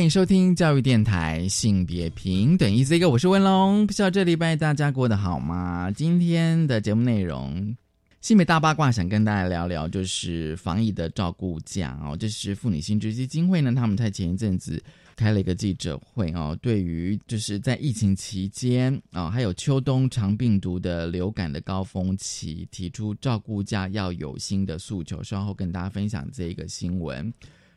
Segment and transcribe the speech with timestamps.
[0.00, 3.86] 欢迎收听教育电台性别平等 Easy Go，我是文龙。
[3.86, 5.92] 不知道这礼拜大家过得好吗？
[5.94, 7.76] 今天的节目内容。
[8.22, 12.16] 性别大八卦，想跟大家聊聊，就是防疫的照顾假哦。
[12.16, 14.82] 这是妇女新知基金会呢，他们在前一阵子
[15.16, 25.22] 开了一个记者会哦，对于就是在疫情期间啊，还有秋冬长病毒的流感的高峰期，提出照顾假要有新的诉求。
[25.22, 27.30] 稍后跟大家分享这一个新闻。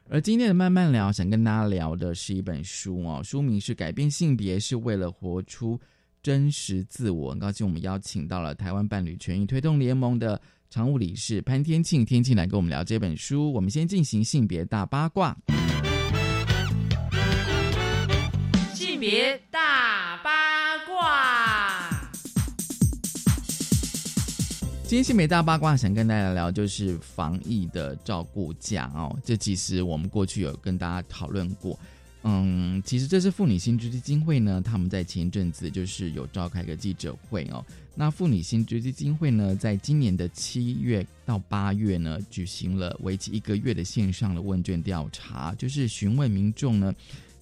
[0.10, 5.78] 而今天的慢慢聊，想跟大家聊的是一本书哦，书名是《改变性别是为了活出》。
[6.22, 13.52] 真实自我，很高兴我们邀请到了台湾伴侣权益推动联盟的常务理事潘天庆，天庆来跟我们聊这本书。
[13.52, 15.36] 我们先进行性别大八卦。
[18.74, 19.60] 性别大
[24.94, 29.18] 今天新美大八卦想跟大家聊，就是防疫的照顾假哦。
[29.26, 31.80] 这其实我们过去有跟大家讨论过。
[32.22, 37.66] 嗯，其实这是妇女新知基金会呢，他们在前一阵子就是有召开一个记者会哦。
[37.96, 46.94] 那妇女新知基金会呢，在今年的七月到八月呢，举行了为期一个月的线上的问卷调查，就是询问民众呢，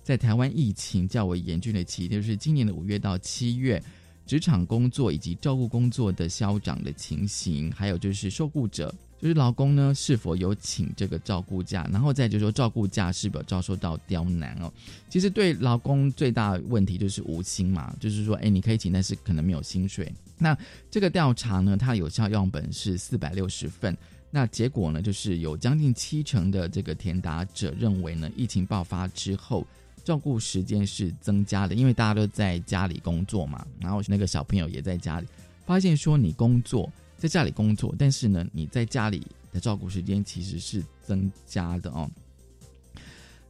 [0.06, 3.84] 在台湾疫情较为严峻的期，就是今年的五月到七月，
[4.26, 8.94] 职场工作以及照顾工作的消长的情形，还有就是受雇者。
[9.20, 14.74] 就是劳工呢是否有请这个照顾假，然后再就是说照顾假是否遭受到刁难哦。
[15.12, 20.12] 其实对劳工最大问题就是无薪嘛，就是说，哎，你可以请，但是可能没有薪水。
[20.40, 20.58] 那
[20.90, 23.96] 这个调查呢，它有效样本是四百六十份，
[24.32, 29.68] 那结果呢，就是有将近七成的这个填答者认为呢，疫情爆发之后
[30.04, 35.28] 照顾时间是增加的，因为大家都在家里工作嘛，然后那个小朋友也在家里，
[35.66, 36.92] 发现说你工作。
[37.18, 39.22] 在家里工作，但是呢，你在家里
[39.54, 42.10] 的照顾时间其实是增加的哦。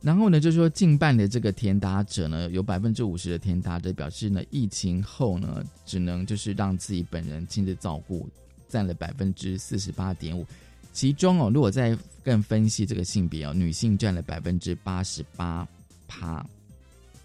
[0.01, 8.27] 然后呢，就是说近半的这个填答者呢，有百分之五十的填答者表示呢，疫情后呢，只能就是让自己本人亲自照顾，
[8.67, 10.45] 占了百分之四十八点五。
[10.91, 15.65] 其中哦，如果再更分析这个性别哦，女性占了百分之八十八
[16.11, 16.45] 趴，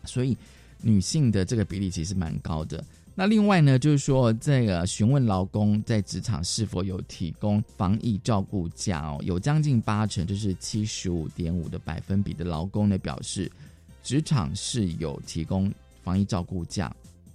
[0.04, 0.36] 所以
[0.80, 2.84] 女性的这个比例其实蛮高的。
[3.18, 13.50] 那另外呢，就是说这个询问劳工在职场是否有提供防疫照顾假哦，有将近八成，就是七十五点五的百分比的劳工呢表示，
[14.04, 15.72] 职场是有提供
[16.04, 16.94] 防疫照顾假，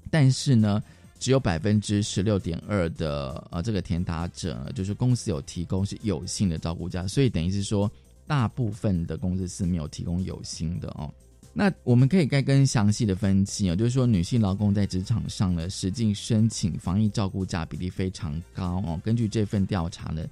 [0.10, 0.82] 但是呢，
[1.20, 7.92] 只有百分之十六点二的呃这个填答者就是公司有提供是有薪的照顾假，所以等于是说
[8.28, 11.12] 大部分的公司是没有提供有薪的哦。
[11.54, 19.00] 那我们可以该更详细的分析啊，就是说女性劳工在职场上呢，实际申请防疫照顾假比例非常高哦。
[19.04, 20.26] 根据这份调查呢，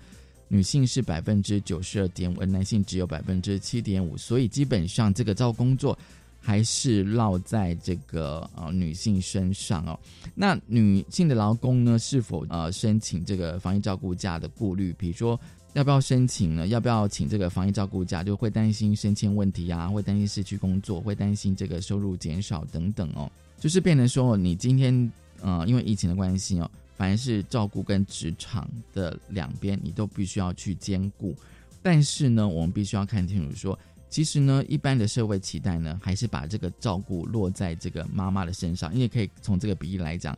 [0.48, 5.98] 女性是百分之九十二点五，而男性只有百分之七点五，所以基本上这个照工作
[6.40, 10.00] 还是落在这个呃女性身上哦。
[10.34, 15.40] 那女性的劳工呢，是否呃申请这个防疫照顾假的顾虑，比如说？
[15.74, 16.68] 要不要申请呢？
[16.68, 18.24] 要不要请这个防疫照顾假？
[18.24, 23.32] 就会担心升迁问题啊，会担心失去工作，会担心这个收入减少等等哦。
[23.60, 31.36] 就是变成说，你今天呃，因为疫情的关系哦，凡是照顾跟职场的两边，你都必须要去兼顾。
[31.84, 33.78] 但是呢，我们必须要看清楚说，
[34.10, 40.36] 其实呢，一般的社会期待呢，还是把这个照顾落在这个妈妈的身上，因为可以从这个比例来讲。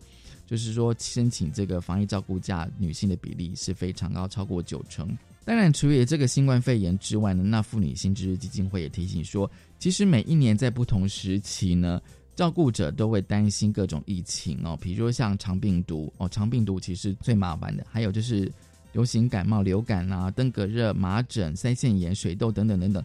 [0.51, 5.17] 就是说，申请这个防疫照顾假女性的比例是非常高，超过九成。
[5.45, 12.01] 当然，除了这个新冠肺炎之外呢，那妇女新知基金会也提醒说，其实每一年在不同时期呢，
[12.35, 18.51] 照顾者都会担心各种疫情哦，比如说像长病毒哦，长病毒其实最麻烦的，还有就是
[18.91, 23.01] 流行感冒、流感啊、登革热、麻疹、腮腺炎、水痘等等等等，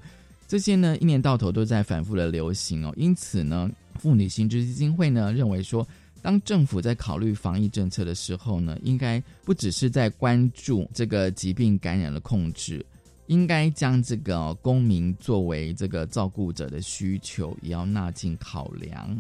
[0.49, 2.93] 这些呢一年到头都在反复的流行哦。
[2.97, 5.87] 因此呢，妇女新知基金会呢认为说。
[6.26, 12.84] 当政府在考虑防疫政策的时候呢，应该不只是在关注这个疾病感染的控制，
[13.28, 19.17] 应该将这个公民作为这个照顾者的需求也要纳进考量，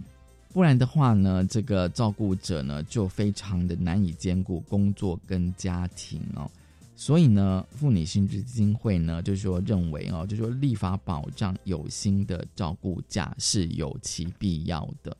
[0.52, 6.50] 不然的话呢，这个照顾者呢就非常的难以兼顾工作跟家庭哦。
[6.96, 15.16] 所以呢，妇女薪资基金会呢就是说认为哦，就说立法保障有薪的照顾假是有其必要的。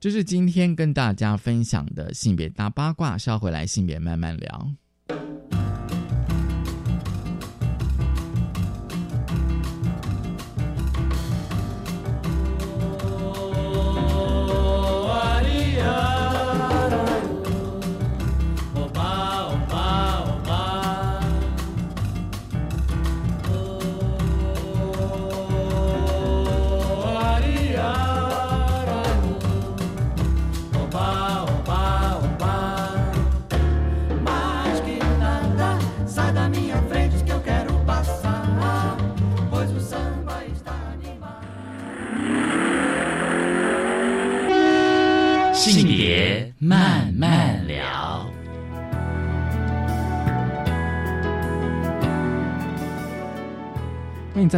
[0.00, 4.72] 这是今天跟大家分享的性别大八卦，稍回来性别慢慢聊。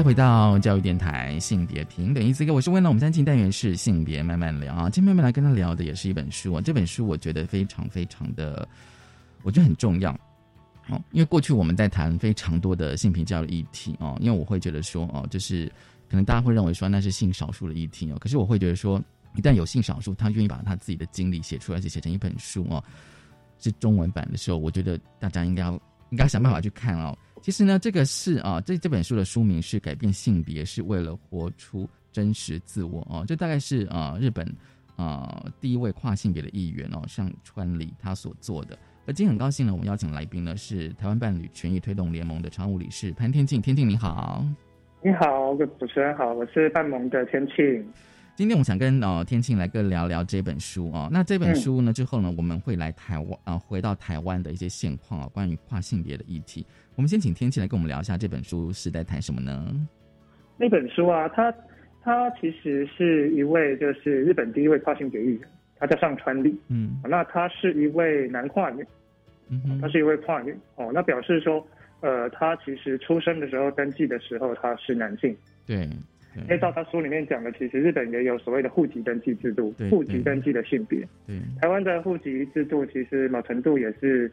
[0.00, 2.88] 再回到教育电台性别平等一思，我是问了。
[2.88, 6.60] 我们三进单元是性别慢慢聊啊，今天慢慢来跟他聊的也是一本书啊。
[6.62, 8.66] 这本书我觉得非常非常的，
[9.42, 10.10] 我觉得很重要
[10.88, 15.70] 哦，因为过去我们在谈非常多的性平教育议题哦，因为我会觉得说哦，就是
[16.08, 18.98] 可能大家会认为说那是性少数的议题哦，可是我会觉得说，
[19.36, 22.82] 一旦有性少数他愿意把他自己的经历写出来，而且写成一本书哦，
[23.58, 25.72] 是中文版的时候，我觉得大家应该要
[26.08, 27.14] 应该想办法去看哦。
[27.40, 34.46] 其实呢，这个是啊，这这本书的书名是《改变性别是为了活出真实自我》哦，这大概是啊日本
[34.96, 38.78] 啊第一位跨性别的议员哦上川里他所做的。
[39.06, 44.44] 而今天很高兴呢，我们邀请来宾呢是台湾伴侣权益推动联盟的常务理事潘天庆，天庆你好。
[45.02, 47.84] 你好，主持人好，我是伴盟的天庆。
[48.40, 56.66] 今天我想跟呃天庆来跟聊聊这本书哦、那这本书呢、之后呢，我们会来台湾啊、回到台湾的一些现况啊，关于跨性别的议题。
[56.96, 59.86] 我们先请天庆来跟我们聊一下这本书是在谈什么呢？
[60.56, 61.54] 那本书啊，他
[62.00, 65.42] 他其实是一位就是日本第一位跨性别艺人，
[65.78, 66.58] 他叫上川里。
[66.68, 68.82] 嗯那他是一位男跨女，
[69.50, 70.90] 嗯他是一位跨女哦。
[70.94, 71.62] 那表示说，
[72.00, 75.36] 呃，他其实出生的时候登记的时候他是男性。
[75.66, 75.86] 对
[76.36, 81.00] 因为对照他书里面讲的，其实日本也有所谓的户籍登记制度对，户籍登记的性别。
[81.26, 84.30] 对台湾的户籍制度其实某程度也是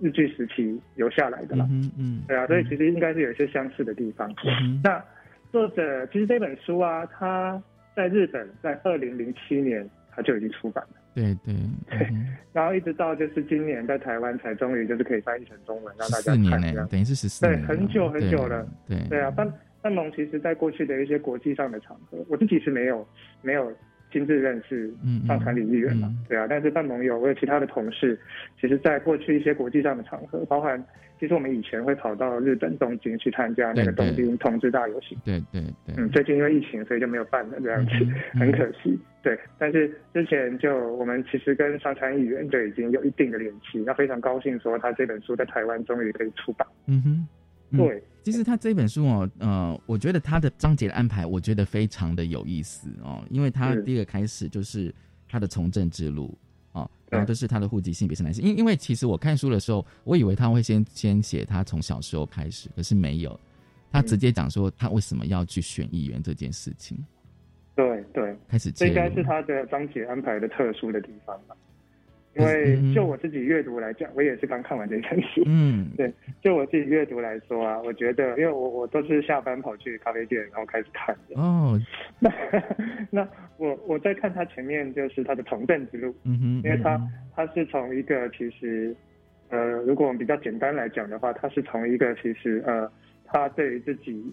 [0.00, 1.66] 日据时期留下来的啦。
[1.70, 2.22] 嗯嗯。
[2.28, 4.32] 对啊，所以其实应该是有一些相似的地方。
[4.44, 5.02] 嗯那
[5.50, 7.62] 作者其实这本书啊，他
[7.94, 11.54] 在日本在二零零七年他就已经出版了，对对
[12.00, 16.74] 嗯然后一直到就是今年在台湾才终于就是可以翻译成中文让大家看这样，。
[16.76, 18.66] 呢等于是十四对很久很久了。
[18.88, 19.20] 对对。
[19.20, 19.46] 啊，半
[19.82, 23.06] 半盟其实在过去的一些国际上的场合，我自己是没有
[23.42, 23.72] 没有
[24.12, 24.92] 亲自认识
[25.26, 28.18] 上川里议员嘛，嗯对啊，但是半盟有我有其他的同事，
[28.60, 30.82] 其实在过去一些国际上的场合，包含
[31.18, 35.18] 其实我们以前会跑到日本东京去参加那个东京同志大游行。
[35.24, 37.92] 对对对，嗯，最近因为疫情，所以就没有办了，这样子
[38.38, 38.98] 很可惜。
[39.22, 46.66] 对，但是之前就我们其实跟上川议员就已经有一定的联系，那非常高兴说他这本书在台湾终于可以出版。
[46.86, 47.26] 嗯哼。
[47.74, 54.94] 嗯对，其实他这本书哦，呃，我觉得他的章节的安排，我觉得非常的有意思哦，因为他第一个开始就是
[55.28, 56.36] 他的从政之路
[56.72, 63.38] 哦，然后就是他的户籍性别是男性，因因为其实我看书的时候，我以为他会先先写他从小时候开始，可是没有，
[63.90, 66.96] 他直接讲说他为什么要去选议员这件事情，
[67.74, 71.56] 对对，开始这应该是他的章节安排的特殊的地方吧。
[72.34, 75.42] 因嗯为嗯就我自己阅读来讲，我也是刚看完这本书。
[75.46, 81.38] 嗯 对，就我自己阅读来说啊，我觉得，因为我我都是下班跑去咖啡店，然后开始看的。
[81.40, 81.78] 哦，
[82.18, 82.32] 那
[83.10, 88.94] 那我我在看他前面就是他的从政之路，嗯哼，因为他嗯他是从一个其实，
[89.50, 92.90] 呃，如果我们比较简单来讲的话，他是从一个其实呃，
[93.26, 94.24] 他对于自己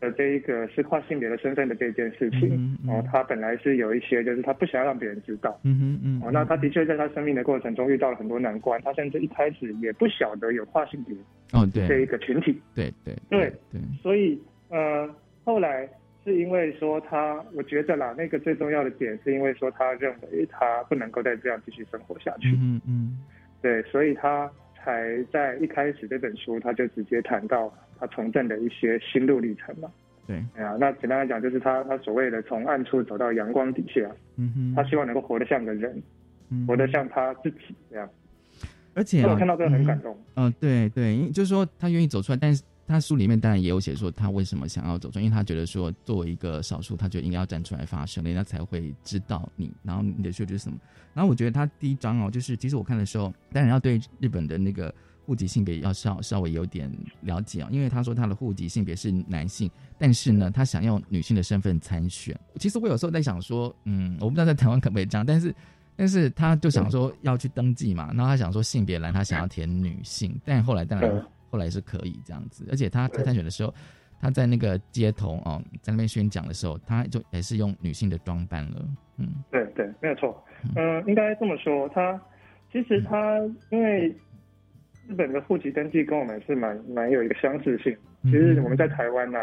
[0.00, 5.58] 的这一个是跨性别的身份的这件事情，嗯嗯哦，他本来是有一些就是他不想要让别人知道。
[5.64, 11.14] 嗯哼嗯哦，那他的确在他生命的过程中遇到了很多难关，他甚至一开始也不晓得有跨性别
[11.52, 11.86] 哦对。
[11.88, 15.08] 这一个群体，对对对对，所以呃，
[15.44, 15.88] 后来
[16.24, 23.18] 是因为说他，我觉得啦，那个最重要的点是因为说他认为他不能够再这样继续生活下去，嗯嗯。
[23.62, 24.50] 对，所以他
[24.86, 29.90] 才在一开始这本书他就直接谈到他从政的一些心路历程嘛。
[30.28, 36.00] 对，哎呀，那简单来讲，就是他他所谓的从暗处走到阳光底下，嗯哼，他希望能够活得像个人，
[36.50, 37.58] 嗯活得像他自己
[37.90, 38.08] 这样。
[38.94, 40.18] 而且、啊、我看到这个很感嗯动。
[40.36, 50.78] 嗯、对对，因为就是说他愿意走出来，但是他书里面当然也有写说他为什么想要走出来，因为他觉得说作为一个少数，他就应该要站出来发声，人家才会知道你，然后你的需求是什么。
[51.12, 56.90] 然后我觉得他第一章哦，就是其实我看的时候，当然要对日本的那个户籍性别要稍稍微有点
[57.22, 62.38] 了解啊，因为他说他的户籍性别是男性，但是呢，他想用女性的身份参选。
[62.60, 65.54] 其实我有时候在想说，嗯，我不知道在台湾可不可以这样，但是
[65.96, 73.74] 但是他就想说要去登记嘛，然后他想说性别栏他想要填女性，但后来当然后来是可以这样子，而且他在参选的时候，
[74.20, 80.44] 他在那个街头哦，在那边宣讲的时候，他就也是用女性的装扮了，嗯，对对，没有错，
[80.76, 82.20] 嗯，应该这么说，他
[82.70, 84.14] 其实他因为。
[85.08, 87.96] 日本的户籍登记跟我们是蛮蛮有一个相似性。
[88.24, 89.38] 其实我们在台湾呢，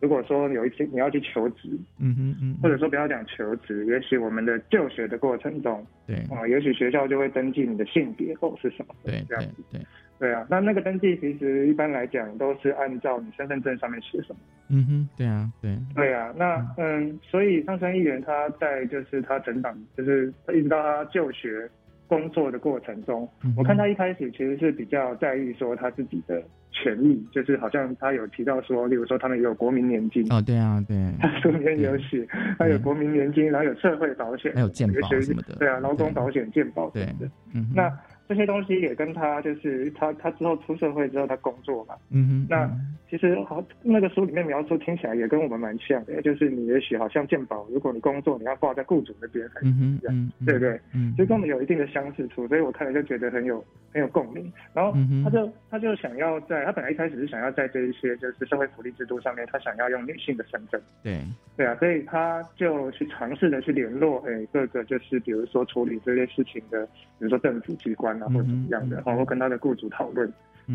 [0.00, 6.16] 如果说有一天你要去求职，嗯哼嗯，或者说不要讲求职，也许我们的就学的过程中，对。
[6.36, 9.86] 啊，也许学校就会登记你的性别或是什么，对这样子，对对
[10.32, 10.46] 啊。
[10.48, 14.38] 那那个登记其实一般来讲都是按照你身份证上面写什么，
[14.70, 16.32] 嗯哼，对啊，对对啊。
[16.36, 21.68] 那嗯，所以上山议员他在就是他整党，就是一直到他就学。
[22.06, 26.40] 工作的过程中，我看他一开始其实是比较在意说他自己的
[26.70, 32.24] 权益，就是好像他有提到说，例如说他们有国民年金哦，对啊，对，他书里面有写，
[32.58, 37.90] 他有国民年金，然后有社会保险，还有健保什么的，对啊，劳工保险、健保对的，嗯，那。
[38.28, 42.70] 这些东西也跟他就是他他之后出社会之后他工作嘛，嗯哼，那
[43.14, 50.80] 其实好那个书里面描述听起来也跟我们蛮像的，就是你也许好像鉴宝，如果你工作你要挂在雇主那边，嗯哼，嗯，对不对？
[50.92, 54.52] 嗯，就跟我们有一定的相似处，所以我看了就觉得很有很有共鸣。
[54.72, 54.92] 然后
[55.22, 61.20] 他就他就想要在他本来一开始是想要在这一些就是社会福利制度上面，他想要用女性的身份，对
[61.56, 69.00] 对啊，所以他就去尝试的去联络哎各个就是比如说处理这些事情的，比如说政府机关啊或者怎么样的。
[69.06, 70.28] 然后跟他的雇主讨论，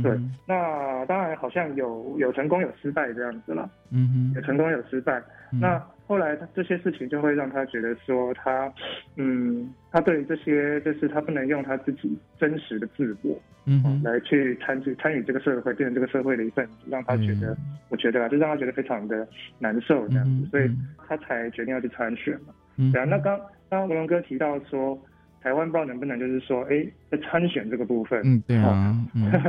[0.04, 0.16] 对，
[0.46, 5.22] 那当然好像有有成功有失败这样子了，嗯哼，有成功有失败。
[5.52, 8.72] 那后来他这些事情就会让他觉得说他，
[9.18, 17.58] 嗯，他对于这些就是他不能用他自己真实的自我，嗯，来去参与参与这个社会，变成这个社会的一份子，让他觉得，
[17.90, 19.28] 我觉得啊，就让他觉得非常的
[19.58, 20.70] 难受这样子，所以
[21.08, 22.54] 他才决定要去参选嘛。
[22.94, 25.00] 对啊，那刚刚文龙哥提到说。
[25.42, 28.96] 台湾不知道能不能就是说，哎，在参选这个部分，嗯，对啊，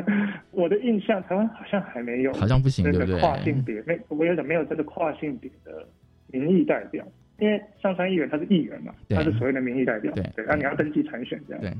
[0.52, 3.18] 我的印象台湾好像还没有，好像不行，对不对？
[3.18, 5.86] 跨性别没，我有点没有真的跨性别的
[6.28, 7.04] 民意代表，
[7.38, 11.72] 因为上山议员他是议员嘛，他是所谓的民意代表，对，那你要登记参选这样，对。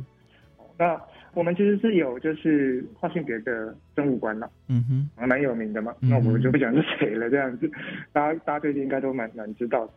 [0.79, 0.99] 那
[1.35, 7.71] 我们其实是有就是跨性别的政务官了，嗯哼，还蛮有名的嘛，那我们就不讲是谁了，这样子，
[8.13, 9.89] 大家大家最近应该都蛮蛮知道。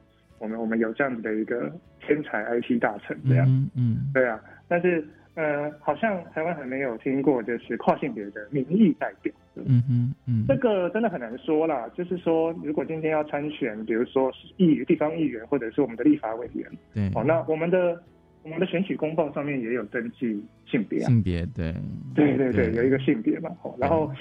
[0.43, 1.71] 我们我们有这样子的一个
[2.05, 5.01] 天才 IT 大臣这样，嗯嗯，对啊，但是
[5.35, 11.89] 呃，好像台湾还没有听过就是跨性别的民意代表，嗯嗯嗯，这个真的很难说啦。
[11.95, 17.97] 就是说，如果今天要参选，比如说议地方议员或者是我们的立法委员，对，哦，那我们的
[18.43, 21.73] 我们的选举公报上面也有登记性别，啊性别对，
[22.13, 24.11] 对对对，有一个性别嘛，哦，然后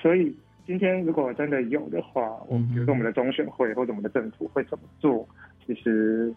[0.00, 0.32] 所以
[0.66, 5.28] 今天如果真的有的话，我们比如说我们的中选会或者我们的政府会怎么做？
[5.66, 6.34] 其实，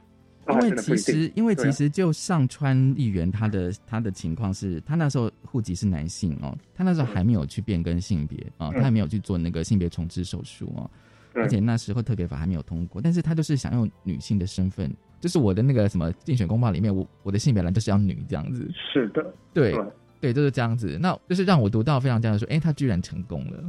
[0.47, 10.89] 因为其实，因为其实就上川议员他的他的情况是，他那时候户籍是男性哦，他那时候还没有去变更性别啊，他还没有去做那个性别重置手术哦，
[11.33, 19.75] 而且那时候特别法还没有通过，但是他就是想用女性的身份，就是我的那个什么竞选公报里面，我我的性别栏就是要女这样子，是的，对
[20.19, 23.63] 对，就是这样子，那就是让我读到非常这样说，哎，他居然成功了。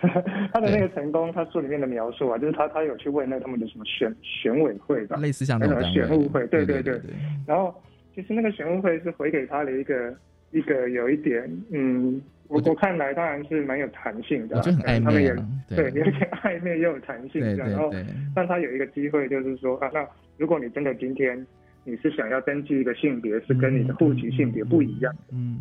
[0.52, 6.98] 他的那个成功，他书里面的描述啊，就是他他有去问那他们的什么选选委会吧，类似像那种选务会，对对对。
[7.46, 7.74] 然后
[8.14, 10.14] 其实那个选务会是回给他的一个
[10.52, 15.28] 一个有一点，嗯，我我看来当然是蛮有弹性的，就很暧昧，
[15.68, 17.70] 对，有点暧昧又有弹性这样。
[17.70, 17.90] 然后
[18.34, 20.06] 让他有一个机会，就是说啊，那
[20.38, 21.46] 如果你真的今天
[21.84, 25.58] 你是想要登记一个性别是跟你的户籍性别不一样，嗯，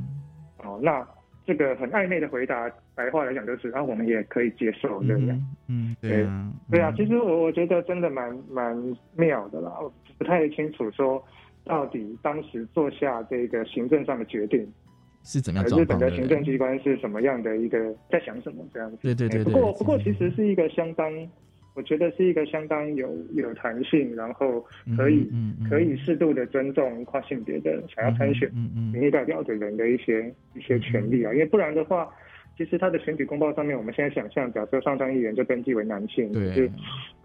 [0.63, 1.05] 哦，那。
[1.49, 5.41] 这个很暧昧的回答，白话来讲就是，然啊，我们也可以接受这样。
[5.67, 6.93] 嗯，对啊，对啊。
[6.95, 11.23] 其实我我觉得真的蛮蛮妙的啦，我不太清楚说
[11.63, 14.71] 到底当时做下这个行政上的决定
[15.23, 18.97] 是怎么样，日本的行政机关是什么样的一个在想什么这样子。
[19.01, 19.43] 对对对。
[19.43, 21.11] 不过不过其实是一个相当。
[21.79, 24.59] 我觉得是一个相当有有弹性，然后
[24.97, 25.31] 可以
[25.69, 28.51] 可以适度的尊重跨性别的想要参选
[28.91, 32.13] 民意代表的人的一些一些权利啊，因为不然的话，
[32.57, 36.69] 其实他的选举公报上面，我们现在想象，假设上上议员就登记为男性，对，是，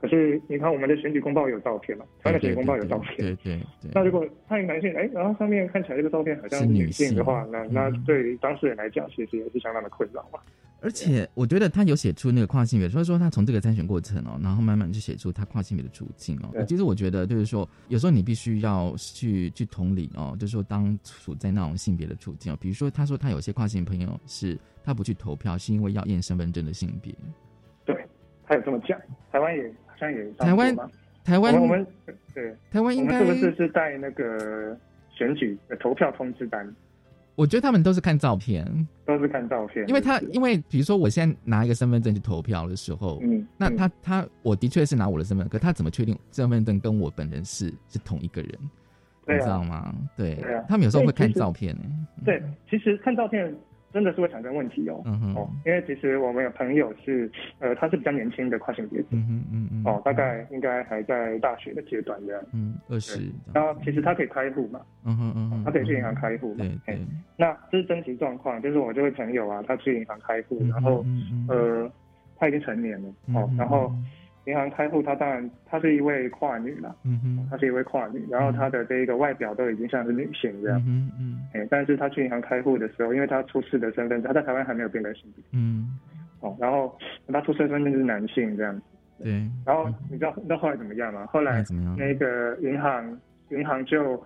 [0.00, 3.61] 可是你看我们的选举公报有照片嘛，他的选举公报有照片，对对，
[3.92, 10.38] 那如果他有男性，哎，然后上面看起来这个照片好像是女性的话，那那对当事人来讲，其实也是相当的困扰嘛。
[10.85, 16.64] 而且我觉得他有写出那个跨性别，所以说他从这个参选过程哦，然后慢慢去写出他跨性别的处境哦。
[16.69, 27.14] 其实我觉得就是说，有时候你必须要去去同理哦，就是说当处在那种性别的处境哦，比如说他说他有些跨性朋友是他不去投票，是因为要验身份证的性别。
[27.87, 28.07] 对，
[28.47, 29.00] 他有这么讲。
[29.33, 30.76] 台湾也好像也台湾
[31.25, 31.87] 台湾我们
[32.35, 34.79] 对台湾应该是不是是带那个
[35.11, 36.71] 选举的投票通知单？
[37.37, 38.64] 我觉得他们都是看照片，
[39.05, 48.50] 都是看照片，因为他因为比如说我现在拿一个身份证去投票的时候，嗯，那他他我的确是拿我的身份，可他怎么确定身份证跟我本人是是同一个人？
[49.26, 49.95] 你知道吗？
[50.17, 50.38] 对，
[50.69, 51.75] 他们有时候会看照片，
[52.25, 53.55] 对，其实看照片。
[53.95, 55.01] 真的是会产生问题哦，
[55.37, 66.99] 哦，因为其实我们有朋友是，呃，他是比较年轻的跨性别者，嗯嗯嗯哦，大概应该还在大学的阶段这样，嗯，二十，然后其实他可以开户嘛，嗯哼嗯他可以去银行开户嘛，对，
[67.37, 71.05] 那这是真实状况，就是我这位朋友啊，他去银行开户，然后，
[71.49, 71.89] 呃，
[72.37, 73.93] 他已经成年了，哦，然后。
[74.47, 85.99] 银行开户，她当然，她是一位跨女了，嗯哼，她是一位跨女，然后她的这一个外表都已经像是女性这样，嗯嗯，哎，但是她去银行开户的时候，因为她出示的身份证，她在台湾还没有变更性别，嗯，
[86.41, 86.97] 哦，然后
[87.29, 88.83] 她出示身份证是男性这样，
[89.23, 91.27] 对，然后你知道那后来怎么样吗？
[91.27, 91.65] 后来？
[91.97, 93.19] 那个银行
[93.51, 94.23] 银行就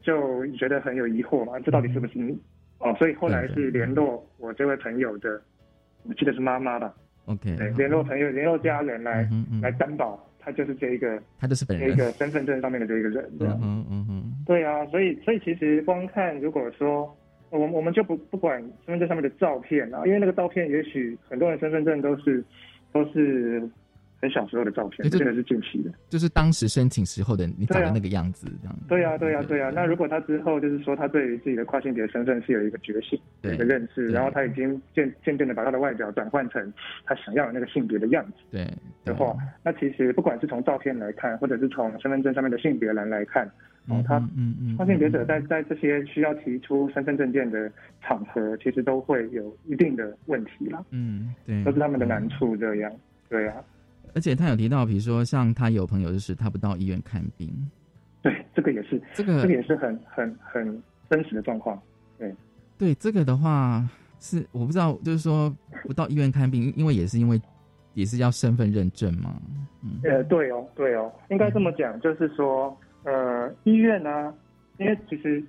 [0.00, 2.38] 就觉得很有疑惑嘛，这到底是不是你？
[2.78, 5.38] 哦，所以后来是联络我这位朋友的，
[6.08, 6.94] 我记得是妈妈吧。
[7.30, 9.28] OK，对，联络朋友、联络家人来
[9.62, 13.24] 来担保，他就是这一个，他就是本人，一个身份证上面的这一个人。
[13.40, 17.16] 嗯嗯嗯，对啊，所以所以其实光看，如果说
[17.50, 22.44] 我我们就不不管身份证上面的照片啊，因为那个照片也许很多人身份证都是
[22.92, 23.62] 都是。
[24.20, 28.76] 很小时候的照片，真的是近期的，就是当时申请时候的你长的那个样子，这样。
[28.86, 29.72] 对呀，对呀，对呀。
[29.74, 36.72] 那如果他之后就是说他对于自己的跨性别身份是有一个觉醒、一个认识，然后他已经渐渐渐的把他的外表转换成
[37.06, 38.66] 他想要的那个性别的样子，对
[39.04, 39.34] 的话，
[39.64, 43.50] 那其实不管是从照片来看，或者是从身份证上面的性别栏来看，
[43.88, 47.72] 哦，他嗯嗯，跨性别者在在这些需要提出身份证件的
[48.02, 50.84] 场合，其实都会有一定的问题了。
[50.90, 52.92] 嗯，对，都是他们的难处这样。
[53.30, 53.54] 对呀。
[54.14, 57.48] 而且他有提到，比如说像他有朋友就是他不到医院看病，
[58.22, 61.80] 对，这个也是，这个这个也是很很很真实的状况。
[62.18, 62.34] 对，
[62.78, 67.40] 对，这个的话是我不知道，就是说不到医院看病，因为也是因为
[67.94, 69.34] 也是要身份认证嘛。
[69.82, 74.34] 嗯，呃，对哦，对哦，应该这么讲，就是说，呃，医院呢，
[74.78, 75.42] 因为其实。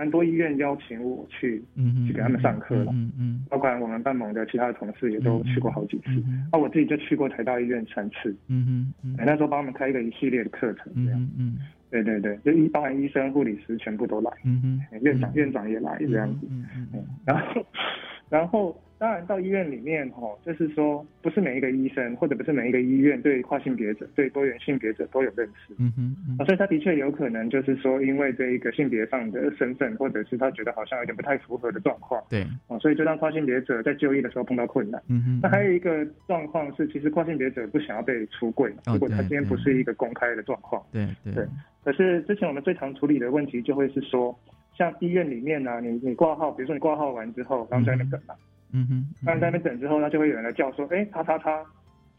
[0.00, 6.08] 蛮多医院邀请我去，嗯去给他们上课了，嗯嗯，包括我们办盟的其他的同事也都去过好几次，
[6.50, 11.58] 啊，我自己就去过台大医院三次，嗯嗯，那时候帮他们开一个一系列的课程，这样，嗯，
[11.90, 17.66] 对对对，就医包含医生、护理师全部都来，嗯嗯，院长院长也来这样子，嗯嗯，然后
[18.30, 18.74] 然后。
[19.00, 25.74] 当然，到医院里面哦，就是说，不是每一个医生或者不是每一个医院对跨性别者、对多元性别者都有认识。
[25.78, 32.22] 嗯哼，啊，所以他的确有可能就是说，因为这一个性别上的身份，或者是他觉得好像有点不太符合的状况。
[32.28, 35.02] 对，啊，所以就让跨性别者在就医的时候碰到困难。
[35.08, 40.84] 嗯哼，那还有一个状况是，其实跨性别者不想要被出柜，如果他今天不是一个公开的状况。
[40.92, 41.46] 对对。
[41.82, 44.38] 可是之前我们最常处理的问题就会是说，
[44.76, 48.34] 像医院里面呢，你你挂号，比如说你挂号完之后，然后在那边等嘛。
[48.34, 48.44] 嗯
[48.88, 51.64] 哼，那在那边等之后，那就会有人来叫说，哎，叉叉叉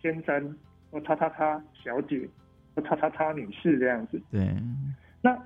[0.02, 0.56] 先生，
[0.90, 2.28] 或叉叉叉小姐，
[2.76, 4.22] 或叉叉叉女士这样子。
[4.32, 4.48] 对，
[5.22, 5.38] 那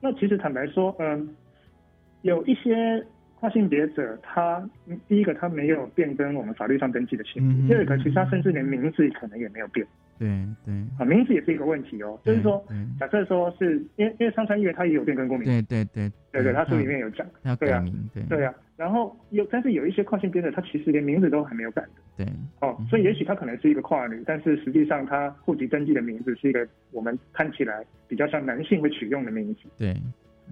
[0.00, 1.34] 那其实坦白说，嗯，
[2.22, 3.04] 有一些
[3.40, 4.68] 跨性别者，他
[5.08, 9.86] 第一个他没有变更我们法律上登记的性别，第二个其实他甚至连名字可能也没有变。
[10.18, 10.28] 对
[10.64, 12.18] 对啊，名字也是一个问题哦。
[12.24, 12.64] 就是说，
[12.98, 17.24] 假设说是因为因为上川医院他也有变更公民，对对对对对，他书里面有讲，
[17.58, 17.68] 对
[18.28, 18.54] 对啊。
[18.78, 21.88] 然后有，但是有一些跨性别者，他其实连名字都还没有改的。
[22.16, 22.26] 对
[22.60, 29.60] 哦，所以也许他可能是一个跨女，但是实际上他户籍登记的名字是一个我们看起来比较像男性会取用的名字。
[29.76, 29.94] 对。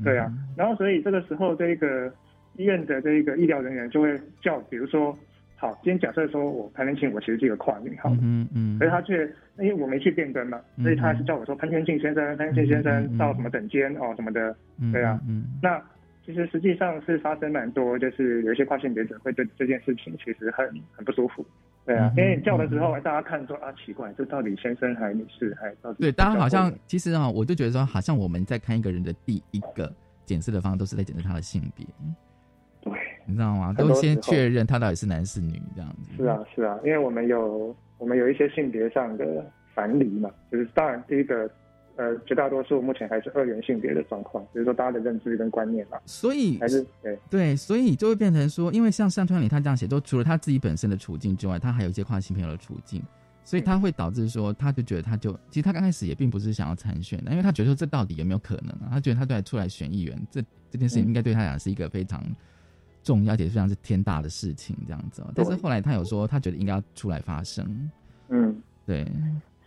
[0.05, 2.13] 对啊，然后所以这个时候这个
[2.57, 5.17] 医院的这个医疗人员就会叫，比如说。
[5.59, 9.27] 好，今天假设说我潘天庆，我其实是一个跨女，好，嗯嗯，所以他却
[9.59, 14.55] 因为我没去变更嘛，所以他还是叫我说潘天庆先生，潘天庆先生到什么等间哦什么的，
[14.93, 15.83] 对啊，嗯，那
[16.27, 21.47] 其实实际上是发生蛮多，就是有一些跨性别者会对这件事情其实很很不舒服，
[21.85, 26.01] 对啊，因为叫的时候大家看说啊奇怪，这到底先生还是女士还到底？
[26.01, 29.89] 对，大家好像其实啊，我就觉得说，好像我们在看一个人的第一个
[30.25, 31.87] 检测的方式，都是在检测他的性别。
[32.81, 32.93] 对
[33.25, 33.73] 你知道吗？
[33.73, 36.17] 都先确认他到底是男是女这样子。
[36.17, 41.49] 是啊，是啊，因为我们有我们有一些性别上的反理嘛，就是当然第一个
[41.97, 45.99] 呃，绝大多数目前还是二元性别的状况，比如说大家的认知跟观念嘛。
[46.05, 53.03] 所以还是对对，所以就会变成说，因为像上川里他这样写，都除了他自己本身的处境之外，他还有一些跨性朋友的处境，
[53.45, 58.89] 所以他会导致说，他就觉得他就其实他刚开始也并不是想要参选的，因为他觉得说这到底有没有可能啊？
[58.93, 62.23] 他觉得他对出来选议员，这这件事情应该对他讲是一个非常
[63.03, 65.25] 重要，而且非常是天大的事情这样子。
[65.35, 67.91] 但是后来他有说，他觉得应该要出来发声。
[68.29, 68.55] 嗯，
[68.85, 69.11] 对。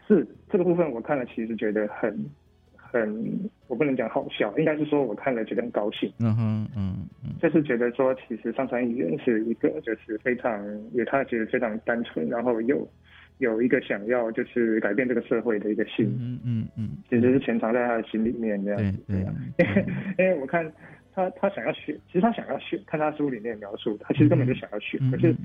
[0.10, 2.26] 是这个部分，我看了其实觉得很
[2.76, 6.12] 很，我不能讲好笑，应该是说我看了觉得很高兴。
[6.20, 10.60] 嗯哼，嗯嗯，就是觉得说，其实上川议员是一个就是非常，
[10.94, 12.88] 也他其实非常单纯，然后又
[13.38, 16.08] 有一个想要就是改变这个社会的一个心。
[16.20, 18.98] 嗯嗯嗯，其实是潜藏在他的心里面这样子。
[19.08, 19.24] 对
[19.64, 19.86] 对。
[20.18, 20.66] 因为我看
[21.20, 25.36] 他他想要选，其实他想要选，看他书里面描述，他其实根本就想要选，可是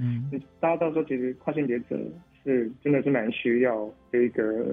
[0.60, 1.98] 大家到时候其实跨性别者。
[2.46, 4.66] 是，真的是蛮需要这个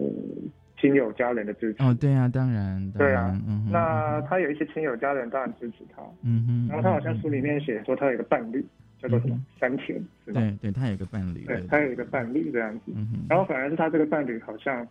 [0.78, 1.96] 亲友家人的支持哦。
[2.02, 3.34] 对啊，当然，对啊。
[3.72, 6.02] 那他有一些亲友家人当然支持他。
[6.22, 6.68] 嗯哼。
[6.68, 8.62] 然后他好像书里面写说他有一个伴侣，
[9.00, 10.42] 叫做什么山田，是吧？
[10.42, 11.46] 对对，他有一个伴侣。
[11.46, 12.92] 对，他有一个伴侣这样子。
[13.30, 14.86] 然后反而是他这个伴侣好像，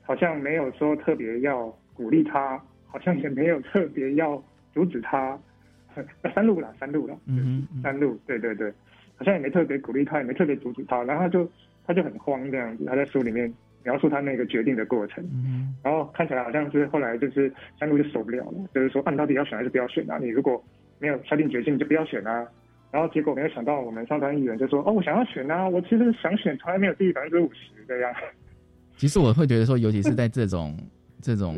[0.00, 4.42] 好像没有说特别要鼓励他，好像也没有特别要
[4.76, 5.38] 阻止他。
[6.34, 7.16] 三路了，三路了。
[7.24, 8.70] 嗯嗯，三路，对对对。
[9.16, 11.50] 好像也没特别鼓励他，也没特别阻止他，然后他就
[11.86, 12.84] 他就很慌这样子。
[12.84, 13.50] 他在书里面
[13.82, 20.18] 描述他那个决定的过程，嗯然后看起来好像是后来就是三路就受不了了，就是说，啊，你到底要选还是不要选啊？
[20.18, 20.62] 你如果
[20.98, 22.46] 没有下定决心，你就不要选啊。
[22.90, 28.12] 然后结果没有想到，我们上台议员就说，哦，我想要选啊，我其实想选，从来没有低于百分之五十这样。
[28.96, 30.76] 其实我会觉得说，尤其是在这种
[31.22, 31.56] 这种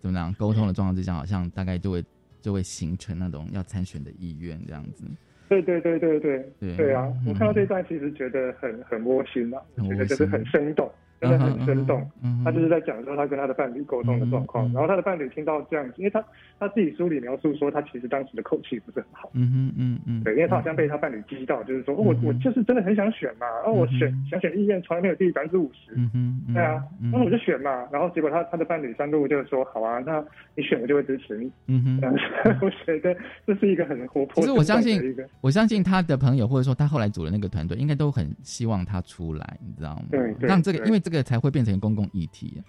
[0.00, 2.04] 怎么样沟通的状况之下，好像大概就会
[2.40, 5.04] 就会形成那种要参选的意愿这样子。
[5.48, 7.12] 对对对对对对啊！
[7.26, 10.88] 我看到这段其实觉得很很窝心啊，觉得就是很生动。
[11.20, 12.10] 真的很生动，
[12.44, 16.24] 他就是在讲说他跟他的伴侣沟通的状况，然后他的伴侣听到这样子，因为他
[16.58, 26.10] 他自己书里描述说他其实当时的口气不是很好，嗯嗯嗯嗯，对，因为他好像被他伴侣激到，就是说我我就是真的很想选嘛，然后我选想选意愿从来没有低于百分之五十，嗯
[26.48, 32.00] 嗯，对啊，那我就选嘛，然后结果他他的伴侣三度就是说好啊，那你选我就会支持你，嗯哼，
[32.62, 33.14] 我觉得
[33.46, 40.04] 这是一个很活泼，其实我相信我相信他的朋友或者说他后来组的那个团队应该都很希望他出来，你知道吗？
[40.10, 41.90] 对，让这个因为这个才会变成公。
[41.90, 42.62] 共议题，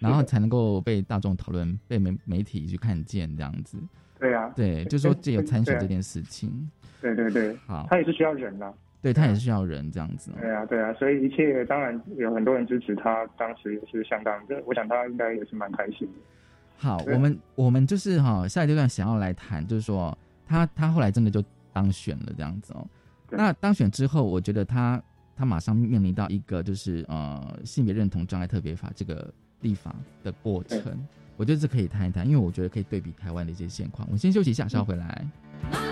[0.00, 3.78] 然后才能够被大众讨论，被媒媒体去看见这样子。
[4.18, 6.50] 对啊，对，就是说这有参选这件事情。
[7.02, 8.72] 对对对，好，他也是需要人呐。
[9.02, 10.32] 对他也是需要人这样子。
[10.40, 16.14] 对啊，对啊，所以一切当然有很多人支持他，当时也是相当的，我想他应该也是蛮开心的。
[16.78, 22.84] 好，我们我们就是哈，下一阶段想要来谈，就是说他他后来真的就当选了这样子哦。
[23.30, 25.00] 那当选之后，我觉得他。
[25.36, 30.82] 他马上面临到一个就是呃性别认同障碍特别法这个立法的过程，
[31.36, 34.08] 我觉得这可以谈一谈，因为我觉得可以对比台湾的一些现况。
[34.10, 35.26] 我先休息一下，稍后回来。
[35.72, 35.91] 这